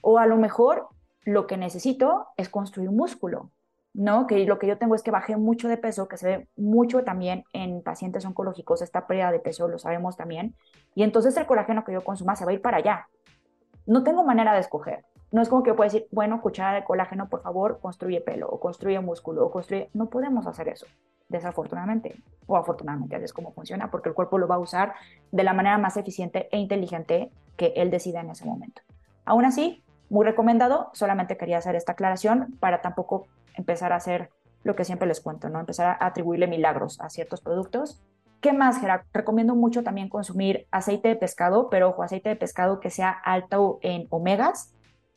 O 0.02 0.20
a 0.20 0.28
lo 0.28 0.38
mejor 0.38 0.90
lo 1.24 1.48
que 1.48 1.58
necesito 1.58 2.28
es 2.38 2.50
construir 2.50 2.92
músculo, 2.92 3.50
¿no? 3.94 4.28
Que 4.28 4.46
lo 4.46 4.60
que 4.60 4.68
yo 4.68 4.78
tengo 4.78 4.96
es 4.96 5.04
que 5.04 5.12
bajé 5.12 5.36
mucho 5.38 5.68
de 5.68 5.78
peso, 5.78 6.08
que 6.08 6.18
se 6.18 6.28
ve 6.28 6.48
mucho 6.56 7.04
también 7.04 7.44
en 7.54 7.82
pacientes 7.82 8.26
oncológicos, 8.26 8.82
esta 8.82 9.08
pérdida 9.08 9.32
de 9.32 9.40
peso, 9.40 9.68
lo 9.68 9.80
sabemos 9.80 10.18
también, 10.18 10.56
y 10.96 11.04
entonces 11.04 11.36
el 11.38 11.46
colágeno 11.46 11.84
que 11.84 11.94
yo 11.94 12.04
consuma 12.04 12.36
se 12.36 12.46
va 12.46 12.52
a 12.52 12.54
ir 12.54 12.62
para 12.62 12.78
allá. 12.78 13.08
No 13.86 14.04
tengo 14.04 14.24
manera 14.24 14.54
de 14.54 14.60
escoger. 14.60 15.06
No 15.32 15.42
es 15.42 15.50
como 15.50 15.62
que 15.64 15.70
yo 15.70 15.76
pueda 15.76 15.92
decir, 15.92 16.08
bueno, 16.12 16.42
cuchara 16.42 16.74
de 16.74 16.84
colágeno, 16.84 17.30
por 17.30 17.42
favor, 17.42 17.80
construye 17.82 18.22
pelo, 18.22 18.48
o 18.50 18.60
construye 18.60 19.00
músculo, 19.00 19.46
o 19.46 19.52
construye... 19.52 19.90
No 19.94 20.10
podemos 20.10 20.48
hacer 20.48 20.68
eso 20.70 20.88
desafortunadamente, 21.30 22.16
o 22.48 22.58
afortunadamente, 22.58 23.24
es 23.24 23.34
como 23.34 23.54
funciona, 23.54 23.90
porque 23.92 24.10
el 24.10 24.16
cuerpo 24.16 24.38
lo 24.40 24.48
va 24.48 24.56
a 24.56 24.60
usar 24.60 24.96
de 25.32 25.44
la 25.44 25.54
manera 25.54 25.78
más 25.78 25.96
eficiente 25.96 26.50
e 26.52 26.58
inteligente 26.58 27.32
que 27.56 27.74
él 27.76 27.92
decida 27.92 28.22
en 28.22 28.32
ese 28.32 28.46
momento. 28.46 28.82
Aún 29.26 29.46
así, 29.46 29.84
muy 30.10 30.26
recomendado, 30.26 30.90
solamente 30.94 31.38
quería 31.38 31.58
hacer 31.58 31.76
esta 31.76 31.94
aclaración 31.94 32.58
para 32.60 32.82
tampoco 32.82 33.28
empezar 33.56 33.94
a 33.94 33.98
hacer 33.98 34.30
lo 34.64 34.76
que 34.76 34.86
siempre 34.86 35.08
les 35.08 35.22
cuento, 35.22 35.50
¿no? 35.50 35.60
Empezar 35.60 35.98
a 36.00 36.06
atribuirle 36.06 36.48
milagros 36.48 37.00
a 37.00 37.10
ciertos 37.10 37.42
productos. 37.42 38.02
¿Qué 38.42 38.54
más, 38.54 38.80
Gerard? 38.80 39.02
Recomiendo 39.14 39.56
mucho 39.56 39.84
también 39.84 40.10
consumir 40.10 40.66
aceite 40.72 41.10
de 41.10 41.16
pescado, 41.16 41.70
pero 41.70 41.90
ojo, 41.90 42.04
aceite 42.04 42.30
de 42.30 42.36
pescado 42.36 42.80
que 42.80 42.90
sea 42.90 43.10
alto 43.10 43.80
en 43.82 44.08
omegas, 44.10 44.74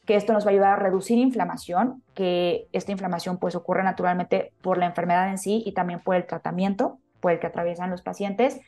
que 0.06 0.16
esto 0.16 0.32
nos 0.32 0.44
va 0.44 0.50
a 0.50 0.52
ayudar 0.52 0.72
a 0.72 0.76
reducir 0.76 1.18
inflamación, 1.18 2.02
que 2.14 2.66
esta 2.72 2.92
inflamación 2.92 3.38
pues 3.38 3.54
ocurre 3.54 3.84
naturalmente 3.84 4.52
por 4.60 4.78
la 4.78 4.86
enfermedad 4.86 5.28
en 5.28 5.38
sí 5.38 5.62
y 5.64 5.72
también 5.72 6.00
por 6.00 6.16
el 6.16 6.26
tratamiento 6.26 6.98
por 7.20 7.32
el 7.32 7.38
que 7.38 7.46
atraviesan 7.46 7.90
los 7.90 8.02
pacientes. 8.02 8.60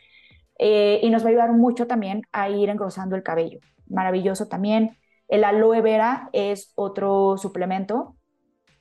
Eh, 0.58 1.00
y 1.02 1.10
nos 1.10 1.24
va 1.24 1.26
a 1.26 1.30
ayudar 1.30 1.52
mucho 1.52 1.88
también 1.88 2.22
a 2.32 2.48
ir 2.48 2.70
engrosando 2.70 3.16
el 3.16 3.24
cabello. 3.24 3.58
Maravilloso 3.88 4.46
también. 4.46 4.96
El 5.28 5.44
aloe 5.44 5.80
vera 5.80 6.28
es 6.32 6.72
otro 6.74 7.36
suplemento. 7.38 8.16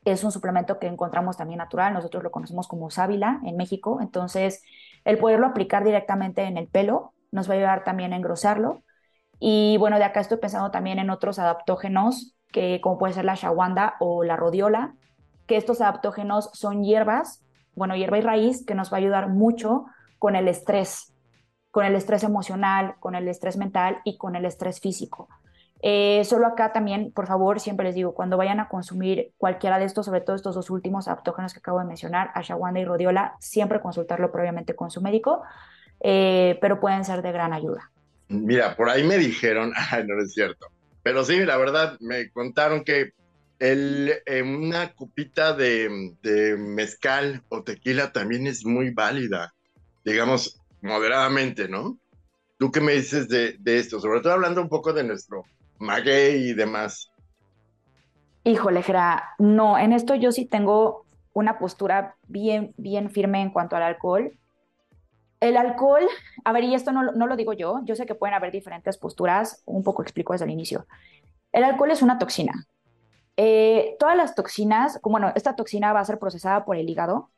Es 0.06 0.24
un 0.24 0.32
suplemento 0.32 0.80
que 0.80 0.88
encontramos 0.88 1.38
también 1.38 1.60
natural. 1.60 1.94
Nosotros 1.94 2.24
lo 2.24 2.32
conocemos 2.32 2.68
como 2.68 2.90
sábila 2.90 3.40
en 3.46 3.56
México. 3.56 4.00
Entonces, 4.02 4.62
el 5.06 5.18
poderlo 5.18 5.48
aplicar 5.48 5.84
directamente 5.84 6.44
en 6.44 6.58
el 6.58 6.68
pelo 6.68 7.14
nos 7.32 7.50
va 7.50 7.54
a 7.54 7.58
ayudar 7.58 7.84
también 7.84 8.14
a 8.14 8.18
engrosarlo. 8.18 8.84
Y 9.40 9.78
bueno, 9.78 9.98
de 9.98 10.04
acá 10.04 10.20
estoy 10.20 10.38
pensando 10.38 10.72
también 10.72 11.00
en 11.00 11.10
otros 11.10 11.40
adaptógenos 11.40 12.36
que 12.54 12.80
como 12.80 12.98
puede 12.98 13.14
ser 13.14 13.26
la 13.26 13.36
shawanda 13.36 13.96
o 14.00 14.24
la 14.24 14.38
rodiola, 14.38 14.96
que 15.48 15.58
estos 15.58 15.82
adaptógenos 15.82 16.50
son 16.54 16.84
hierbas, 16.84 17.44
bueno, 17.76 17.96
hierba 17.96 18.20
y 18.20 18.22
raíz, 18.22 18.66
que 18.66 18.76
nos 18.76 18.94
va 18.94 18.98
a 18.98 19.00
ayudar 19.00 19.28
mucho 19.28 19.86
con 20.20 20.38
el 20.38 20.48
estrés, 20.48 21.14
con 21.72 21.84
el 21.84 21.96
estrés 21.96 22.24
emocional, 22.24 22.96
con 23.00 23.16
el 23.16 23.28
estrés 23.28 23.58
mental 23.58 23.98
y 24.06 24.18
con 24.18 24.36
el 24.36 24.46
estrés 24.46 24.80
físico. 24.80 25.28
Eh, 25.86 26.24
solo 26.24 26.48
acá 26.48 26.72
también, 26.72 27.12
por 27.12 27.28
favor, 27.28 27.60
siempre 27.60 27.86
les 27.86 27.94
digo, 27.94 28.14
cuando 28.14 28.38
vayan 28.38 28.62
a 28.62 28.70
consumir 28.70 29.34
cualquiera 29.38 29.80
de 29.80 29.84
estos, 29.84 30.06
sobre 30.06 30.22
todo 30.22 30.38
estos 30.38 30.56
dos 30.56 30.70
últimos 30.70 31.10
adaptógenos 31.10 31.52
que 31.52 31.60
acabo 31.60 31.80
de 31.80 31.86
mencionar, 31.86 32.32
ashwagandha 32.36 32.80
y 32.80 32.86
rodiola, 32.86 33.36
siempre 33.40 33.82
consultarlo 33.82 34.32
previamente 34.32 34.78
con 34.78 34.90
su 34.92 35.02
médico, 35.02 35.44
eh, 36.00 36.58
pero 36.62 36.80
pueden 36.80 37.04
ser 37.04 37.22
de 37.22 37.34
gran 37.34 37.52
ayuda. 37.52 37.92
Mira, 38.30 38.78
por 38.78 38.90
ahí 38.90 39.04
me 39.04 39.18
dijeron, 39.18 39.74
ay, 39.92 40.06
no 40.08 40.22
es 40.24 40.34
cierto, 40.34 40.68
pero 41.04 41.26
sí, 41.26 41.44
la 41.44 41.58
verdad, 41.58 41.98
me 42.00 42.32
contaron 42.32 42.86
que 42.86 43.12
el, 43.60 44.14
una 44.42 44.94
copita 44.94 45.54
de, 45.54 45.90
mezcal 46.58 47.44
o 47.50 47.62
tequila 47.64 48.14
también 48.14 48.48
es 48.48 48.66
muy 48.66 48.92
válida, 48.92 49.54
digamos, 50.06 50.62
moderadamente, 50.82 51.68
¿no? 51.68 51.98
¿Tú 52.58 52.72
qué 52.72 52.80
me 52.80 52.94
dices 52.94 53.28
de, 53.28 53.58
esto? 53.66 54.00
Sobre 54.00 54.22
todo 54.22 54.32
hablando 54.32 54.62
un 54.62 54.70
poco 54.70 54.94
de 54.94 55.04
nuestro 55.04 55.44
maguey 55.84 56.50
y 56.50 56.54
demás. 56.54 57.12
Híjole, 58.44 58.84
no, 59.40 59.78
en 59.78 59.94
esto 59.94 60.16
yo 60.16 60.32
sí 60.32 60.46
tengo 60.46 61.06
una 61.34 61.60
postura 61.60 62.16
bien, 62.28 62.74
bien 62.78 63.10
firme 63.10 63.42
en 63.42 63.52
cuanto 63.52 63.76
al 63.76 63.84
alcohol. 63.84 64.38
El 65.40 65.58
alcohol, 65.58 66.08
a 66.46 66.52
ver, 66.52 66.64
y 66.64 66.74
esto 66.74 66.92
no, 66.92 67.12
no, 67.12 67.28
lo 67.28 67.36
digo 67.36 67.54
yo, 67.54 67.82
yo 67.84 67.96
sé 67.96 68.06
que 68.06 68.16
pueden 68.16 68.34
haber 68.34 68.52
diferentes 68.52 68.98
posturas, 68.98 69.62
un 69.66 69.84
poco 69.84 70.02
explico 70.02 70.34
desde 70.34 70.46
el 70.46 70.52
inicio. 70.52 70.88
El 71.52 71.64
alcohol 71.64 71.92
es 71.92 72.02
una 72.02 72.18
toxina. 72.18 72.66
Eh, 73.36 73.96
todas 74.00 74.16
las 74.16 74.36
toxinas, 74.36 75.00
bueno, 75.04 75.32
esta 75.36 75.56
toxina 75.56 75.92
va 75.92 76.02
a 76.02 76.06
ser 76.06 76.20
procesada 76.20 76.66
por 76.66 76.78
el 76.78 76.90
hígado. 76.90 77.30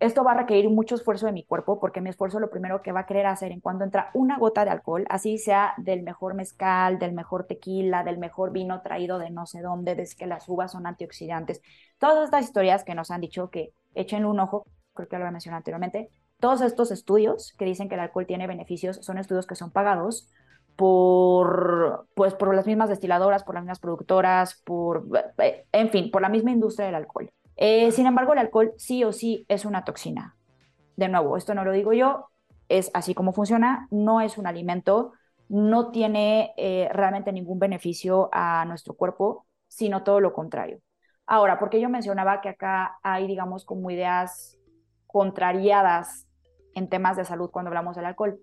Esto 0.00 0.24
va 0.24 0.32
a 0.32 0.36
requerir 0.36 0.68
mucho 0.70 0.96
esfuerzo 0.96 1.26
de 1.26 1.32
mi 1.32 1.44
cuerpo 1.44 1.78
porque 1.80 2.00
mi 2.00 2.10
esfuerzo 2.10 2.40
lo 2.40 2.50
primero 2.50 2.82
que 2.82 2.92
va 2.92 3.00
a 3.00 3.06
querer 3.06 3.26
hacer 3.26 3.52
en 3.52 3.60
cuando 3.60 3.84
entra 3.84 4.10
una 4.12 4.38
gota 4.38 4.64
de 4.64 4.70
alcohol, 4.70 5.06
así 5.08 5.38
sea 5.38 5.72
del 5.78 6.02
mejor 6.02 6.34
mezcal, 6.34 6.98
del 6.98 7.12
mejor 7.12 7.46
tequila, 7.46 8.02
del 8.02 8.18
mejor 8.18 8.52
vino 8.52 8.82
traído 8.82 9.18
de 9.18 9.30
no 9.30 9.46
sé 9.46 9.62
dónde, 9.62 9.94
desde 9.94 10.16
que 10.16 10.26
las 10.26 10.48
uvas 10.48 10.72
son 10.72 10.86
antioxidantes, 10.86 11.62
todas 11.98 12.24
estas 12.24 12.44
historias 12.44 12.84
que 12.84 12.94
nos 12.94 13.10
han 13.10 13.20
dicho 13.20 13.50
que 13.50 13.72
echen 13.94 14.24
un 14.24 14.40
ojo, 14.40 14.66
creo 14.94 15.08
que 15.08 15.18
lo 15.18 15.26
he 15.26 15.30
mencionado 15.30 15.58
anteriormente, 15.58 16.10
todos 16.40 16.60
estos 16.60 16.90
estudios 16.90 17.54
que 17.56 17.64
dicen 17.64 17.88
que 17.88 17.94
el 17.94 18.00
alcohol 18.00 18.26
tiene 18.26 18.46
beneficios 18.46 18.96
son 18.96 19.18
estudios 19.18 19.46
que 19.46 19.54
son 19.54 19.70
pagados 19.70 20.28
por, 20.76 22.06
pues, 22.14 22.34
por 22.34 22.54
las 22.54 22.66
mismas 22.66 22.88
destiladoras, 22.88 23.44
por 23.44 23.54
las 23.54 23.64
mismas 23.64 23.78
productoras, 23.78 24.60
por, 24.64 25.06
eh, 25.38 25.64
en 25.72 25.90
fin, 25.90 26.10
por 26.10 26.20
la 26.20 26.28
misma 26.28 26.50
industria 26.50 26.86
del 26.86 26.96
alcohol. 26.96 27.30
Eh, 27.56 27.90
sin 27.92 28.06
embargo, 28.06 28.32
el 28.32 28.38
alcohol 28.38 28.72
sí 28.76 29.04
o 29.04 29.12
sí 29.12 29.44
es 29.48 29.64
una 29.64 29.84
toxina. 29.84 30.36
De 30.96 31.08
nuevo, 31.08 31.36
esto 31.36 31.54
no 31.54 31.64
lo 31.64 31.72
digo 31.72 31.92
yo, 31.92 32.28
es 32.68 32.90
así 32.94 33.14
como 33.14 33.32
funciona, 33.32 33.88
no 33.90 34.20
es 34.20 34.38
un 34.38 34.46
alimento, 34.46 35.12
no 35.48 35.90
tiene 35.90 36.52
eh, 36.56 36.88
realmente 36.92 37.32
ningún 37.32 37.58
beneficio 37.58 38.28
a 38.32 38.64
nuestro 38.64 38.94
cuerpo, 38.94 39.46
sino 39.68 40.02
todo 40.02 40.20
lo 40.20 40.32
contrario. 40.32 40.80
Ahora, 41.26 41.58
porque 41.58 41.80
yo 41.80 41.88
mencionaba 41.88 42.40
que 42.40 42.50
acá 42.50 42.98
hay, 43.02 43.26
digamos, 43.26 43.64
como 43.64 43.90
ideas 43.90 44.58
contrariadas 45.06 46.26
en 46.74 46.88
temas 46.88 47.16
de 47.16 47.24
salud 47.24 47.50
cuando 47.50 47.68
hablamos 47.68 47.96
del 47.96 48.06
alcohol. 48.06 48.40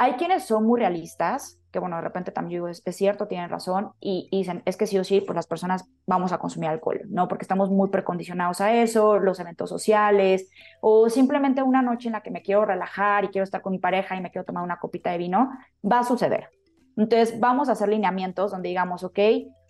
Hay 0.00 0.12
quienes 0.12 0.44
son 0.44 0.64
muy 0.64 0.78
realistas, 0.78 1.58
que 1.72 1.80
bueno, 1.80 1.96
de 1.96 2.02
repente 2.02 2.30
también 2.30 2.62
digo, 2.62 2.68
es, 2.68 2.82
cierto, 2.96 3.26
tienen 3.26 3.50
razón, 3.50 3.90
y, 4.00 4.28
dicen, 4.30 4.62
es 4.64 4.76
que 4.76 4.86
sí 4.86 4.96
o 4.96 5.02
sí, 5.02 5.20
pues 5.20 5.34
las 5.34 5.48
personas 5.48 5.86
vamos 6.06 6.30
a 6.30 6.38
consumir 6.38 6.70
alcohol, 6.70 7.00
¿no? 7.08 7.26
Porque 7.26 7.42
estamos 7.42 7.68
muy 7.68 7.88
precondicionados 7.88 8.60
a 8.60 8.72
eso, 8.72 9.18
los 9.18 9.40
eventos 9.40 9.68
sociales, 9.68 10.48
o 10.80 11.10
simplemente 11.10 11.64
una 11.64 11.82
noche 11.82 12.06
en 12.06 12.12
la 12.12 12.20
que 12.20 12.30
me 12.30 12.42
quiero 12.42 12.64
relajar 12.64 13.24
y 13.24 13.28
quiero 13.28 13.42
estar 13.42 13.60
con 13.60 13.72
mi 13.72 13.80
pareja 13.80 14.14
y 14.14 14.20
me 14.20 14.30
quiero 14.30 14.44
tomar 14.44 14.62
una 14.62 14.78
copita 14.78 15.10
de 15.10 15.18
vino, 15.18 15.50
va 15.84 15.98
a 15.98 16.04
suceder. 16.04 16.48
Entonces, 16.96 17.40
vamos 17.40 17.68
a 17.68 17.72
hacer 17.72 17.88
lineamientos 17.88 18.52
donde 18.52 18.68
digamos, 18.68 19.02
ok, 19.02 19.18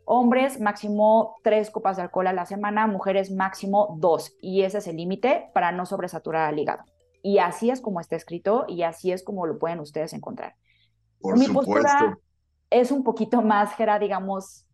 hombres 0.05 0.61
máximo 0.61 1.37
tres 1.43 1.71
copas 1.71 1.97
de 1.97 2.03
alcohol 2.03 2.27
a 2.27 2.35
la 2.35 2.45
semana, 2.45 2.87
mujeres 2.87 3.31
máximo 3.31 3.97
dos, 3.99 4.37
y 4.43 4.61
ese 4.61 4.77
es 4.77 4.87
el 4.88 4.97
límite 4.97 5.49
para 5.55 5.73
no 5.73 5.87
sobresaturar 5.87 6.51
al 6.51 6.59
hígado. 6.59 6.85
Y 7.22 7.38
así 7.38 7.70
es 7.70 7.81
como 7.81 8.00
está 8.00 8.16
escrito 8.16 8.64
y 8.68 8.83
así 8.83 9.12
es 9.12 9.22
como 9.22 9.46
lo 9.46 9.59
pueden 9.59 9.81
ustedes 9.81 10.12
encontrar. 10.12 10.54
Por 11.20 11.38
Mi 11.38 11.48
postura 11.48 12.18
es 12.70 12.90
un 12.90 13.02
poquito 13.02 13.42
más, 13.42 13.74
Gera, 13.74 13.98
digamos, 13.98 14.66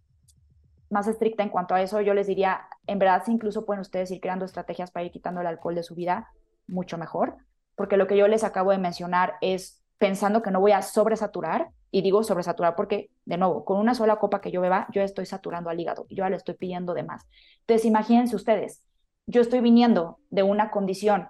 más 0.91 1.09
estricta 1.09 1.43
en 1.43 1.49
cuanto 1.49 1.75
a 1.75 1.83
eso. 1.83 2.01
Yo 2.01 2.15
les 2.15 2.27
diría, 2.27 2.69
en 2.87 2.99
verdad, 2.99 3.23
si 3.25 3.33
incluso 3.33 3.65
pueden 3.65 3.81
ustedes 3.81 4.11
ir 4.11 4.21
creando 4.21 4.45
estrategias 4.45 4.91
para 4.91 5.07
ir 5.07 5.13
quitando 5.13 5.41
el 5.41 5.47
alcohol 5.47 5.75
de 5.75 5.83
su 5.83 5.95
vida, 5.95 6.29
mucho 6.67 6.99
mejor. 6.99 7.37
Porque 7.77 7.97
lo 7.97 8.07
que 8.07 8.17
yo 8.17 8.29
les 8.29 8.45
acabo 8.45 8.71
de 8.71 8.79
mencionar 8.79 9.35
es 9.41 9.83
pensando 9.99 10.43
que 10.43 10.51
no 10.51 10.61
voy 10.61 10.73
a 10.73 10.83
sobresaturar 10.83 11.71
Y 11.95 12.03
digo 12.03 12.25
sobresaturar 12.25 12.75
porque, 12.75 13.11
de 13.25 13.37
nuevo, 13.37 13.65
con 13.65 13.79
una 13.79 13.95
sola 13.95 14.17
copa 14.17 14.41
que 14.41 14.51
yo 14.51 14.61
beba, 14.61 14.89
yo 14.93 15.01
estoy 15.01 15.27
saturando 15.27 15.71
al 15.71 15.79
hígado, 15.79 16.07
yo 16.11 16.29
le 16.29 16.35
estoy 16.35 16.57
pidiendo 16.57 16.93
de 16.93 17.05
más. 17.05 17.25
Entonces, 17.61 17.87
imagínense 17.87 18.35
ustedes, 18.35 18.83
yo 19.29 19.41
estoy 19.41 19.61
viniendo 19.61 20.19
de 20.29 20.43
una 20.43 20.73
condición, 20.73 21.29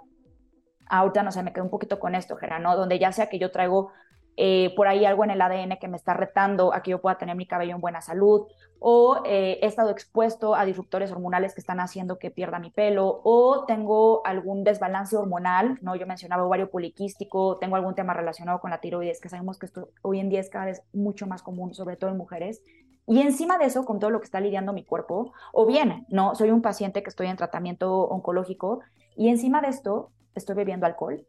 ahorita 0.89 1.23
no 1.23 1.33
sé, 1.33 1.43
me 1.43 1.53
quedo 1.53 1.65
un 1.65 1.71
poquito 1.71 1.99
con 1.99 2.15
esto, 2.15 2.37
Gerano, 2.37 2.77
donde 2.77 2.99
ya 2.99 3.13
sea 3.13 3.29
que 3.29 3.39
yo 3.39 3.51
traigo 3.51 3.93
eh, 4.37 4.73
por 4.75 4.89
ahí 4.89 5.05
algo 5.05 5.23
en 5.23 5.31
el 5.31 5.41
ADN 5.41 5.79
que 5.81 5.87
me 5.87 5.97
está 5.97 6.15
retando 6.15 6.75
a 6.75 6.83
que 6.83 6.91
yo 6.91 7.01
pueda 7.01 7.19
tener 7.19 7.37
mi 7.37 7.47
cabello 7.47 7.75
en 7.75 7.81
buena 7.81 8.01
salud, 8.01 8.49
o 8.81 9.23
eh, 9.25 9.61
he 9.63 9.67
estado 9.67 9.91
expuesto 9.91 10.55
a 10.55 10.65
disruptores 10.65 11.13
hormonales 11.13 11.55
que 11.55 11.61
están 11.61 11.81
haciendo 11.81 12.19
que 12.19 12.31
pierda 12.31 12.59
mi 12.59 12.71
pelo, 12.71 13.21
o 13.25 13.65
tengo 13.67 14.27
algún 14.27 14.65
desbalance 14.65 15.17
hormonal, 15.17 15.79
¿no? 15.83 15.95
Yo 15.95 16.07
mencionaba 16.07 16.45
ovario 16.45 16.71
poliquístico, 16.71 17.59
tengo 17.59 17.77
algún 17.77 17.95
tema 17.95 18.13
relacionado 18.13 18.61
con 18.61 18.71
la 18.71 18.81
tiroides, 18.81 19.21
que 19.21 19.29
sabemos 19.29 19.59
que 19.59 19.67
esto 19.67 19.91
hoy 20.03 20.19
en 20.19 20.29
día 20.29 20.41
es 20.41 20.51
cada 20.51 20.67
vez 20.67 20.83
mucho 20.93 21.27
más 21.27 21.43
común, 21.43 21.73
sobre 21.73 21.97
todo 21.97 22.11
en 22.11 22.17
mujeres. 22.17 22.63
Y 23.07 23.21
encima 23.21 23.59
de 23.59 23.67
eso, 23.67 23.85
con 23.85 23.99
todo 23.99 24.11
lo 24.11 24.21
que 24.21 24.25
está 24.25 24.41
lidiando 24.41 24.73
mi 24.73 24.85
cuerpo, 24.85 25.33
o 25.53 25.67
bien, 25.67 26.07
no, 26.09 26.35
soy 26.35 26.51
un 26.51 26.63
paciente 26.63 27.03
que 27.03 27.11
estoy 27.11 27.27
en 27.27 27.37
tratamiento 27.37 28.05
oncológico 28.05 28.81
y 29.17 29.29
encima 29.29 29.61
de 29.61 29.69
esto 29.69 30.11
estoy 30.35 30.57
bebiendo 30.57 30.87
alcohol. 30.87 31.27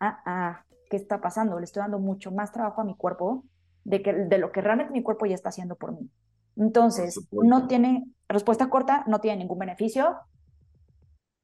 Ah, 0.00 0.20
ah, 0.24 0.64
¿qué 0.88 0.96
está 0.96 1.20
pasando? 1.20 1.58
Le 1.58 1.64
estoy 1.64 1.82
dando 1.82 1.98
mucho 1.98 2.32
más 2.32 2.52
trabajo 2.52 2.80
a 2.80 2.84
mi 2.84 2.96
cuerpo 2.96 3.44
de, 3.84 4.02
que, 4.02 4.14
de 4.14 4.38
lo 4.38 4.50
que 4.50 4.62
realmente 4.62 4.92
mi 4.92 5.02
cuerpo 5.02 5.26
ya 5.26 5.34
está 5.34 5.50
haciendo 5.50 5.76
por 5.76 5.92
mí. 5.92 6.10
Entonces, 6.56 7.28
no 7.30 7.66
tiene, 7.66 8.06
respuesta 8.28 8.70
corta, 8.70 9.04
no 9.06 9.20
tiene 9.20 9.38
ningún 9.38 9.58
beneficio. 9.58 10.16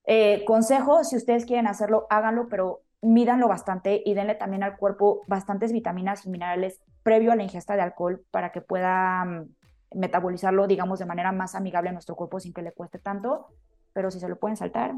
Eh, 0.04 0.44
consejo, 0.46 1.04
si 1.04 1.16
ustedes 1.16 1.44
quieren 1.44 1.66
hacerlo, 1.66 2.06
háganlo, 2.10 2.48
pero 2.48 2.82
mídanlo 3.02 3.48
bastante 3.48 4.02
y 4.04 4.14
denle 4.14 4.34
también 4.34 4.62
al 4.62 4.76
cuerpo 4.76 5.22
bastantes 5.26 5.72
vitaminas 5.72 6.24
y 6.26 6.30
minerales 6.30 6.80
previo 7.02 7.32
a 7.32 7.36
la 7.36 7.44
ingesta 7.44 7.76
de 7.76 7.82
alcohol 7.82 8.24
para 8.30 8.50
que 8.52 8.60
pueda 8.60 9.24
mm, 9.24 9.48
metabolizarlo, 9.94 10.66
digamos, 10.66 10.98
de 10.98 11.06
manera 11.06 11.32
más 11.32 11.54
amigable 11.54 11.90
a 11.90 11.92
nuestro 11.92 12.16
cuerpo 12.16 12.40
sin 12.40 12.52
que 12.52 12.62
le 12.62 12.72
cueste 12.72 12.98
tanto. 12.98 13.48
Pero 13.92 14.10
si 14.10 14.20
se 14.20 14.28
lo 14.28 14.38
pueden 14.38 14.56
saltar, 14.56 14.94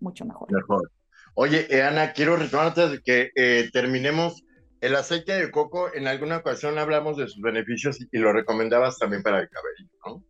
mucho 0.00 0.24
mejor. 0.24 0.52
Mejor. 0.52 0.90
Oye, 1.34 1.66
eh, 1.70 1.82
Ana, 1.82 2.12
quiero 2.12 2.36
retomar 2.36 2.68
antes 2.68 2.90
de 2.90 3.00
que 3.00 3.30
eh, 3.34 3.70
terminemos. 3.72 4.44
El 4.80 4.94
aceite 4.96 5.32
de 5.32 5.50
coco, 5.50 5.94
en 5.94 6.06
alguna 6.06 6.36
ocasión 6.36 6.78
hablamos 6.78 7.16
de 7.16 7.26
sus 7.26 7.40
beneficios 7.40 7.98
y, 8.12 8.18
lo 8.18 8.34
recomendabas 8.34 8.98
también 8.98 9.22
para 9.22 9.40
el 9.40 9.48
cabello, 9.48 9.90
¿no? 10.04 10.24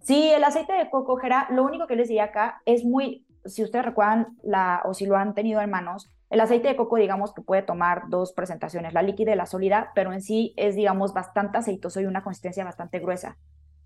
Sí, 0.00 0.30
el 0.30 0.44
aceite 0.44 0.72
de 0.74 0.88
coco, 0.88 1.16
Gera, 1.16 1.48
lo 1.50 1.64
único 1.64 1.88
que 1.88 1.96
les 1.96 2.06
diría 2.06 2.24
acá 2.24 2.62
es 2.64 2.84
muy, 2.84 3.26
si 3.44 3.64
ustedes 3.64 3.84
recuerdan 3.84 4.38
la, 4.44 4.82
o 4.84 4.94
si 4.94 5.04
lo 5.04 5.16
han 5.16 5.34
tenido 5.34 5.60
en 5.60 5.70
manos, 5.70 6.08
el 6.28 6.40
aceite 6.40 6.68
de 6.68 6.76
coco, 6.76 6.96
digamos 6.96 7.32
que 7.32 7.42
puede 7.42 7.62
tomar 7.62 8.04
dos 8.08 8.32
presentaciones, 8.32 8.92
la 8.92 9.02
líquida 9.02 9.32
y 9.32 9.36
la 9.36 9.46
sólida, 9.46 9.92
pero 9.94 10.12
en 10.12 10.22
sí 10.22 10.54
es, 10.56 10.74
digamos, 10.74 11.14
bastante 11.14 11.58
aceitoso 11.58 12.00
y 12.00 12.06
una 12.06 12.24
consistencia 12.24 12.64
bastante 12.64 12.98
gruesa. 12.98 13.36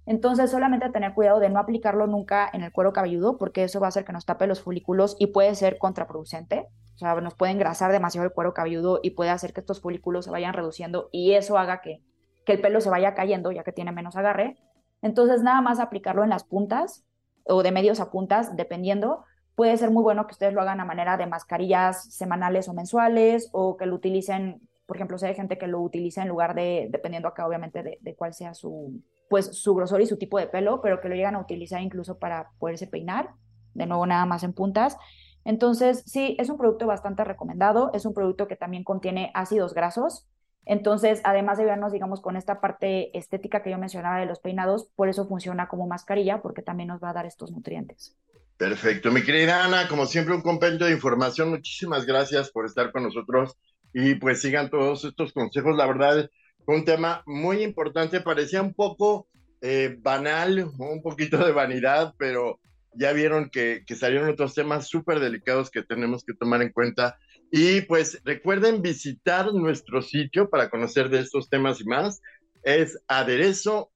Entonces, 0.07 0.50
solamente 0.50 0.88
tener 0.88 1.14
cuidado 1.14 1.38
de 1.38 1.50
no 1.50 1.61
aplicarlo 1.61 2.07
nunca 2.07 2.48
en 2.53 2.62
el 2.62 2.72
cuero 2.72 2.92
cabelludo, 2.92 3.37
porque 3.37 3.64
eso 3.64 3.79
va 3.81 3.87
a 3.87 3.90
hacer 3.90 4.05
que 4.05 4.12
nos 4.12 4.24
tape 4.24 4.46
los 4.46 4.62
folículos 4.62 5.16
y 5.18 5.29
puede 5.29 5.55
ser 5.55 5.79
contraproducente. 5.79 6.66
O 6.94 6.98
sea, 6.98 7.14
nos 7.20 7.35
puede 7.35 7.53
engrasar 7.53 7.92
demasiado 7.92 8.26
el 8.26 8.33
cuero 8.33 8.55
cabelludo 8.55 9.00
y 9.03 9.11
puede 9.11 9.31
hacer 9.31 9.53
que 9.53 9.61
estos 9.61 9.81
folículos 9.81 10.24
se 10.24 10.31
vayan 10.31 10.55
reduciendo 10.55 11.11
y 11.12 11.33
eso 11.33 11.59
haga 11.59 11.81
que, 11.81 12.03
que 12.44 12.55
el 12.55 12.61
pelo 12.61 12.81
se 12.81 12.90
vaya 12.90 13.14
cayendo, 13.14 13.53
ya 13.53 13.62
que 13.62 13.72
tiene 13.72 13.92
menos 13.92 14.16
agarre. 14.16 14.57
Entonces, 15.03 15.42
nada 15.42 15.61
más 15.61 15.79
aplicarlo 15.79 16.24
en 16.24 16.31
las 16.31 16.44
puntas 16.44 17.05
o 17.44 17.62
de 17.62 17.72
medios 17.72 18.00
a 18.00 18.11
puntas, 18.11 18.57
dependiendo. 18.57 19.24
Puede 19.61 19.77
ser 19.77 19.90
muy 19.90 20.03
bueno 20.03 20.27
que 20.27 20.33
ustedes 20.33 20.55
lo 20.55 20.62
hagan 20.62 20.81
a 20.81 20.87
manera 20.87 21.18
de 21.18 21.27
mascarillas 21.27 22.14
semanales 22.14 22.66
o 22.66 22.73
mensuales 22.73 23.51
o 23.53 23.77
que 23.77 23.85
lo 23.85 23.94
utilicen, 23.94 24.66
por 24.87 24.96
ejemplo, 24.96 25.18
si 25.18 25.27
hay 25.27 25.35
gente 25.35 25.59
que 25.59 25.66
lo 25.66 25.83
utiliza 25.83 26.23
en 26.23 26.29
lugar 26.29 26.55
de, 26.55 26.88
dependiendo 26.90 27.29
acá 27.29 27.46
obviamente 27.46 27.83
de, 27.83 27.99
de 28.01 28.14
cuál 28.14 28.33
sea 28.33 28.55
su, 28.55 29.03
pues 29.29 29.59
su 29.59 29.75
grosor 29.75 30.01
y 30.01 30.07
su 30.07 30.16
tipo 30.16 30.38
de 30.38 30.46
pelo, 30.46 30.81
pero 30.81 31.03
que 31.03 31.11
lo 31.11 31.14
llegan 31.14 31.35
a 31.35 31.40
utilizar 31.40 31.83
incluso 31.83 32.18
para 32.18 32.53
poderse 32.59 32.87
peinar, 32.87 33.35
de 33.75 33.85
nuevo 33.85 34.07
nada 34.07 34.25
más 34.25 34.44
en 34.44 34.55
puntas. 34.55 34.96
Entonces, 35.44 36.05
sí, 36.07 36.37
es 36.38 36.49
un 36.49 36.57
producto 36.57 36.87
bastante 36.87 37.23
recomendado, 37.25 37.90
es 37.92 38.07
un 38.07 38.14
producto 38.14 38.49
que 38.49 38.57
también 38.57 38.83
contiene 38.83 39.31
ácidos 39.35 39.75
grasos, 39.75 40.27
entonces, 40.64 41.20
además 41.25 41.59
de 41.59 41.64
vernos, 41.64 41.92
digamos, 41.92 42.20
con 42.20 42.37
esta 42.37 42.61
parte 42.61 43.16
estética 43.18 43.62
que 43.62 43.70
yo 43.70 43.79
mencionaba 43.79 44.20
de 44.20 44.27
los 44.27 44.40
peinados, 44.40 44.90
por 44.94 45.11
eso 45.11 45.27
funciona 45.27 45.68
como 45.68 45.87
mascarilla, 45.87 46.40
porque 46.40 46.62
también 46.62 46.88
nos 46.88 47.03
va 47.03 47.11
a 47.11 47.14
dar 47.14 47.27
estos 47.27 47.51
nutrientes. 47.51 48.16
Perfecto, 48.61 49.11
mi 49.11 49.23
querida 49.23 49.64
Ana, 49.64 49.88
como 49.88 50.05
siempre 50.05 50.35
un 50.35 50.42
compendio 50.42 50.85
de 50.85 50.92
información, 50.92 51.49
muchísimas 51.49 52.05
gracias 52.05 52.51
por 52.51 52.66
estar 52.66 52.92
con 52.92 53.05
nosotros 53.05 53.57
y 53.94 54.16
pues 54.16 54.42
sigan 54.42 54.68
todos 54.68 55.03
estos 55.07 55.33
consejos, 55.33 55.75
la 55.79 55.87
verdad 55.87 56.29
un 56.66 56.85
tema 56.85 57.23
muy 57.25 57.62
importante, 57.62 58.20
parecía 58.20 58.61
un 58.61 58.75
poco 58.75 59.29
eh, 59.62 59.96
banal, 60.01 60.70
un 60.79 61.01
poquito 61.01 61.38
de 61.38 61.53
vanidad, 61.53 62.12
pero 62.18 62.61
ya 62.92 63.14
vieron 63.14 63.49
que, 63.49 63.83
salieron 63.99 64.29
otros 64.29 64.55
temas 64.55 64.88
súper 64.88 65.20
delicados 65.20 65.70
que 65.70 65.83
tenemos 65.83 66.23
que 66.23 66.35
tomar 66.35 66.61
en 66.61 66.70
cuenta. 66.70 67.18
Y 67.51 67.81
pues 67.81 68.20
recuerden 68.25 68.83
visitar 68.83 69.55
nuestro 69.55 70.03
sitio 70.03 70.51
para 70.51 70.68
conocer 70.68 71.09
de 71.09 71.20
estos 71.20 71.49
temas 71.49 71.81
y 71.81 71.85
más. 71.85 72.20
Es 72.62 72.99
aderezo.mx. 73.09 73.88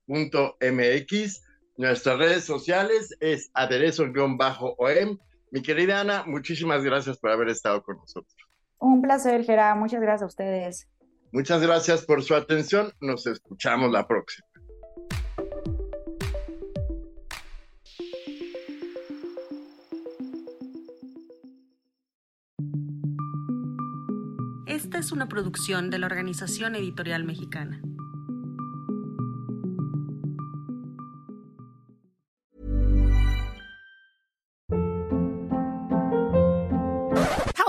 Nuestras 1.76 2.18
redes 2.18 2.44
sociales 2.44 3.16
es 3.20 3.50
aderezo-om. 3.52 4.38
Mi 5.50 5.62
querida 5.62 6.00
Ana, 6.00 6.24
muchísimas 6.26 6.84
gracias 6.84 7.18
por 7.18 7.30
haber 7.30 7.48
estado 7.48 7.82
con 7.82 7.96
nosotros. 7.96 8.37
Un 8.78 9.02
placer, 9.02 9.44
Gerard. 9.44 9.76
Muchas 9.76 10.00
gracias 10.00 10.22
a 10.22 10.26
ustedes. 10.26 10.88
Muchas 11.32 11.60
gracias 11.60 12.04
por 12.04 12.22
su 12.22 12.34
atención. 12.34 12.92
Nos 13.00 13.26
escuchamos 13.26 13.90
la 13.90 14.06
próxima. 14.06 14.46
Esta 24.66 24.98
es 24.98 25.12
una 25.12 25.28
producción 25.28 25.90
de 25.90 25.98
la 25.98 26.06
Organización 26.06 26.76
Editorial 26.76 27.24
Mexicana. 27.24 27.80